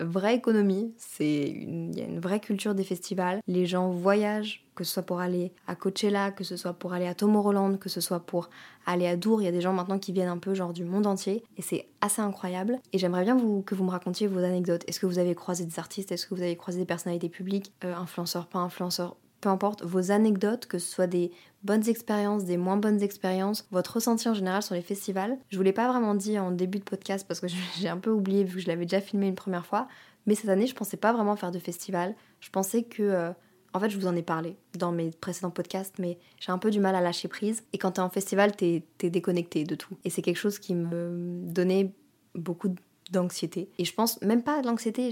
[0.00, 3.40] vraie économie, c'est il y a une vraie culture des festivals.
[3.46, 7.06] Les gens voyagent, que ce soit pour aller à Coachella, que ce soit pour aller
[7.06, 8.50] à Tomorrowland, que ce soit pour
[8.86, 9.42] aller à Dour.
[9.42, 11.62] Il y a des gens maintenant qui viennent un peu genre du monde entier et
[11.62, 12.78] c'est assez incroyable.
[12.92, 14.82] Et j'aimerais bien que vous me racontiez vos anecdotes.
[14.88, 16.12] Est-ce que vous avez croisé des artistes?
[16.12, 19.16] Est-ce que vous avez croisé des personnalités publiques, euh, influenceurs, pas influenceurs?
[19.40, 21.30] Peu importe, vos anecdotes, que ce soit des
[21.62, 25.38] bonnes expériences, des moins bonnes expériences, votre ressenti en général sur les festivals.
[25.50, 27.46] Je vous l'ai pas vraiment dit en début de podcast parce que
[27.78, 29.88] j'ai un peu oublié vu que je l'avais déjà filmé une première fois,
[30.26, 32.14] mais cette année je pensais pas vraiment faire de festival.
[32.40, 33.32] Je pensais que euh,
[33.72, 36.70] en fait, je vous en ai parlé dans mes précédents podcasts, mais j'ai un peu
[36.70, 37.62] du mal à lâcher prise.
[37.72, 39.96] Et quand t'es en festival, t'es es déconnecté de tout.
[40.04, 41.92] Et c'est quelque chose qui me donnait
[42.34, 42.74] beaucoup
[43.10, 43.70] d'anxiété.
[43.78, 45.10] Et je pense même pas de l'anxiété,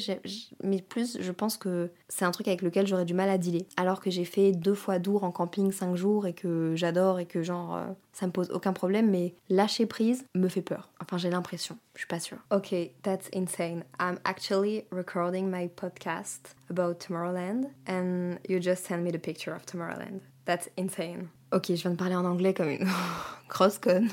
[0.62, 3.66] mais plus je pense que c'est un truc avec lequel j'aurais du mal à dealer.
[3.76, 7.26] Alors que j'ai fait deux fois Dour en camping cinq jours et que j'adore et
[7.26, 10.90] que genre euh, ça me pose aucun problème, mais lâcher prise me fait peur.
[11.01, 12.38] Enfin j'ai l'impression, je suis pas sûre.
[12.51, 13.84] Ok, that's insane.
[14.01, 19.64] I'm actually recording my podcast about Tomorrowland and you just send me the picture of
[19.66, 20.20] Tomorrowland.
[20.44, 21.28] That's insane.
[21.51, 22.86] Ok, je viens de parler en anglais comme une
[23.49, 24.09] grosse conne.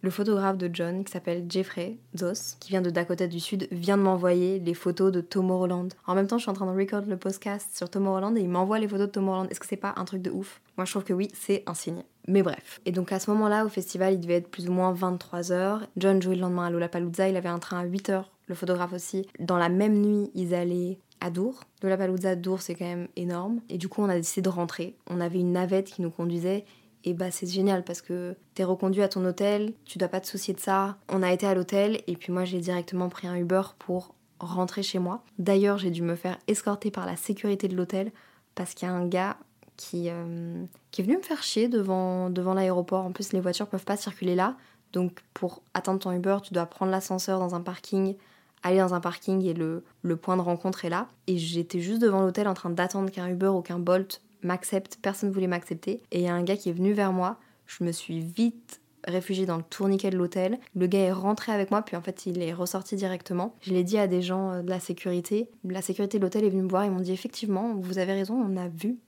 [0.00, 3.98] Le photographe de John, qui s'appelle Jeffrey Zos, qui vient de Dakota du Sud, vient
[3.98, 5.88] de m'envoyer les photos de Tomorrowland.
[6.06, 8.48] En même temps, je suis en train de record le podcast sur Tomorrowland et il
[8.48, 9.48] m'envoie les photos de Tomorrowland.
[9.50, 10.60] Est-ce que c'est pas un truc de ouf?
[10.76, 12.04] Moi, je trouve que oui, c'est un signe.
[12.28, 12.80] Mais bref.
[12.84, 15.80] Et donc à ce moment-là, au festival, il devait être plus ou moins 23h.
[15.96, 19.26] John jouait le lendemain à Lollapalooza, il avait un train à 8h, le photographe aussi.
[19.40, 21.60] Dans la même nuit, ils allaient à Dour.
[21.82, 23.60] Lollapalooza, Dour, c'est quand même énorme.
[23.68, 24.96] Et du coup, on a décidé de rentrer.
[25.08, 26.64] On avait une navette qui nous conduisait
[27.04, 30.26] et bah c'est génial parce que t'es reconduit à ton hôtel, tu dois pas te
[30.26, 30.98] soucier de ça.
[31.08, 34.82] On a été à l'hôtel et puis moi j'ai directement pris un Uber pour rentrer
[34.82, 35.22] chez moi.
[35.38, 38.12] D'ailleurs j'ai dû me faire escorter par la sécurité de l'hôtel
[38.54, 39.36] parce qu'il y a un gars
[39.76, 40.64] qui, euh,
[40.98, 43.04] est venu me faire chier devant, devant l'aéroport.
[43.04, 44.56] En plus les voitures peuvent pas circuler là.
[44.92, 48.16] Donc pour attendre ton Uber tu dois prendre l'ascenseur dans un parking
[48.62, 51.08] aller dans un parking et le, le point de rencontre est là.
[51.26, 55.30] Et j'étais juste devant l'hôtel en train d'attendre qu'un Uber ou qu'un Bolt m'accepte, personne
[55.30, 56.02] ne voulait m'accepter.
[56.12, 58.80] Et il y a un gars qui est venu vers moi, je me suis vite
[59.04, 60.58] réfugiée dans le tourniquet de l'hôtel.
[60.74, 63.54] Le gars est rentré avec moi, puis en fait il est ressorti directement.
[63.60, 65.48] Je l'ai dit à des gens euh, de la sécurité.
[65.64, 68.34] La sécurité de l'hôtel est venue me voir, ils m'ont dit effectivement, vous avez raison,
[68.34, 68.98] on a vu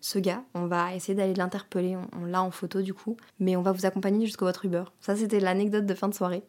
[0.00, 0.42] ce gars.
[0.54, 3.86] On va essayer d'aller l'interpeller, on, l'a en photo du coup, mais on va vous
[3.86, 4.84] accompagner jusqu'au votre Uber.
[5.00, 6.42] Ça c'était l'anecdote de fin de soirée.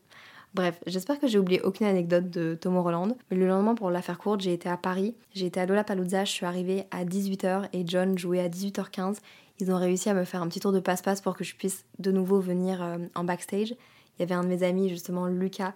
[0.58, 3.16] Bref, j'espère que j'ai oublié aucune anecdote de Tom Roland.
[3.30, 5.16] Le lendemain, pour la faire courte, j'ai été à Paris.
[5.36, 9.18] J'ai été à Lollapalooza, je suis arrivée à 18h et John jouait à 18h15.
[9.60, 11.86] Ils ont réussi à me faire un petit tour de passe-passe pour que je puisse
[12.00, 13.70] de nouveau venir euh, en backstage.
[13.70, 15.76] Il y avait un de mes amis, justement Lucas,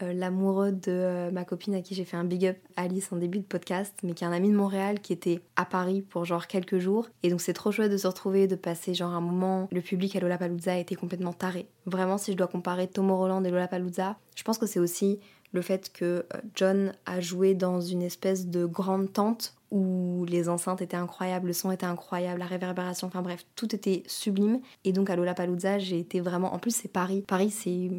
[0.00, 3.38] l'amoureux de euh, ma copine à qui j'ai fait un big up, Alice, en début
[3.38, 6.46] de podcast, mais qui est un ami de Montréal qui était à Paris pour genre
[6.46, 7.08] quelques jours.
[7.22, 9.68] Et donc c'est trop chouette de se retrouver, de passer genre un moment.
[9.72, 11.68] Le public à Lollapalooza était complètement taré.
[11.86, 15.20] Vraiment, si je dois comparer Tomo Roland et Lollapalooza, je pense que c'est aussi
[15.52, 20.48] le fait que euh, John a joué dans une espèce de grande tente où les
[20.48, 24.60] enceintes étaient incroyables, le son était incroyable, la réverbération, enfin bref, tout était sublime.
[24.84, 26.52] Et donc à Lollapalooza, j'ai été vraiment.
[26.54, 27.24] En plus, c'est Paris.
[27.26, 27.90] Paris, c'est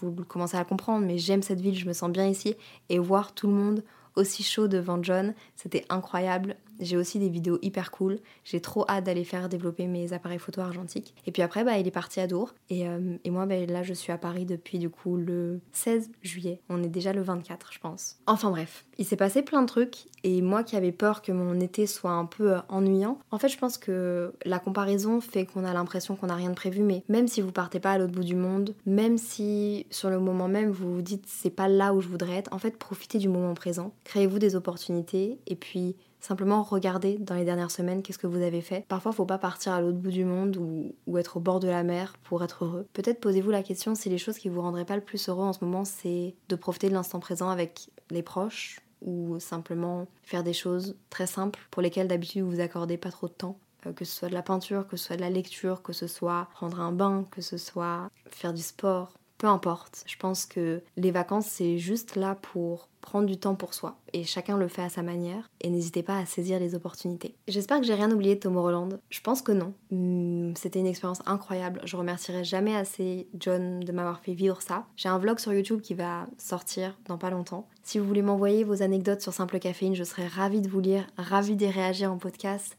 [0.00, 2.54] vous commencez à comprendre, mais j'aime cette ville, je me sens bien ici.
[2.88, 3.84] Et voir tout le monde
[4.14, 6.56] aussi chaud devant John, c'était incroyable.
[6.80, 8.18] J'ai aussi des vidéos hyper cool.
[8.44, 11.14] J'ai trop hâte d'aller faire développer mes appareils photo argentiques.
[11.26, 12.54] Et puis après, bah, il est parti à Dour.
[12.70, 16.10] Et, euh, et moi, bah, là, je suis à Paris depuis du coup le 16
[16.22, 16.60] juillet.
[16.68, 18.16] On est déjà le 24, je pense.
[18.26, 20.06] Enfin bref, il s'est passé plein de trucs.
[20.24, 23.48] Et moi qui avais peur que mon été soit un peu euh, ennuyant, en fait,
[23.48, 26.82] je pense que la comparaison fait qu'on a l'impression qu'on n'a rien de prévu.
[26.82, 30.18] Mais même si vous partez pas à l'autre bout du monde, même si sur le
[30.18, 33.18] moment même vous vous dites c'est pas là où je voudrais être, en fait, profitez
[33.18, 33.92] du moment présent.
[34.04, 35.38] Créez-vous des opportunités.
[35.46, 35.96] Et puis
[36.26, 38.84] Simplement regardez dans les dernières semaines qu'est-ce que vous avez fait.
[38.88, 41.84] Parfois, faut pas partir à l'autre bout du monde ou, être au bord de la
[41.84, 42.88] mer pour être heureux.
[42.94, 45.52] Peut-être posez-vous la question si les choses qui vous rendraient pas le plus heureux en
[45.52, 50.52] ce moment, c'est de profiter de l'instant présent avec les proches ou simplement faire des
[50.52, 54.12] choses très simples pour lesquelles d'habitude vous accordez pas trop de temps euh, que ce
[54.12, 56.90] soit de la peinture, que ce soit de la lecture, que ce soit prendre un
[56.90, 60.02] bain, que ce soit faire du sport, peu importe.
[60.06, 63.96] Je pense que les vacances, c'est juste là pour prendre du temps pour soi.
[64.12, 65.48] Et chacun le fait à sa manière.
[65.60, 67.34] Et n'hésitez pas à saisir les opportunités.
[67.46, 68.98] J'espère que j'ai rien oublié de Tomorrowland.
[69.10, 69.74] Je pense que non.
[69.90, 71.80] Hmm, c'était une expérience incroyable.
[71.84, 74.86] Je remercierai jamais assez John de m'avoir fait vivre ça.
[74.96, 77.68] J'ai un vlog sur YouTube qui va sortir dans pas longtemps.
[77.82, 81.06] Si vous voulez m'envoyer vos anecdotes sur Simple Caféine, je serais ravie de vous lire,
[81.16, 82.76] ravie d'y réagir en podcast.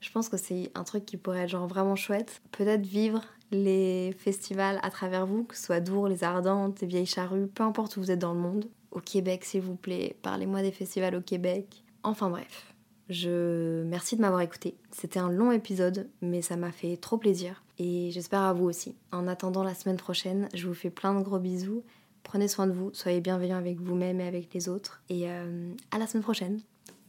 [0.00, 2.42] Je pense que c'est un truc qui pourrait être genre vraiment chouette.
[2.50, 3.22] Peut-être vivre
[3.52, 7.62] les festivals à travers vous, que ce soit Dour, les Ardentes, les Vieilles Charrues, peu
[7.62, 8.66] importe où vous êtes dans le monde.
[8.90, 11.84] Au Québec, s'il vous plaît, parlez-moi des festivals au Québec.
[12.02, 12.74] Enfin bref,
[13.08, 14.74] je merci de m'avoir écouté.
[14.90, 18.94] C'était un long épisode, mais ça m'a fait trop plaisir et j'espère à vous aussi.
[19.12, 21.82] En attendant la semaine prochaine, je vous fais plein de gros bisous.
[22.22, 25.02] Prenez soin de vous, soyez bienveillants avec vous-même et avec les autres.
[25.08, 26.60] Et euh, à la semaine prochaine.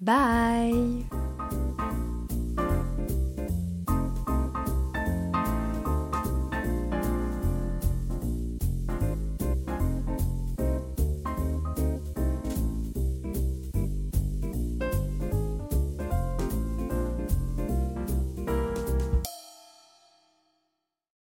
[0.02, 1.06] Bye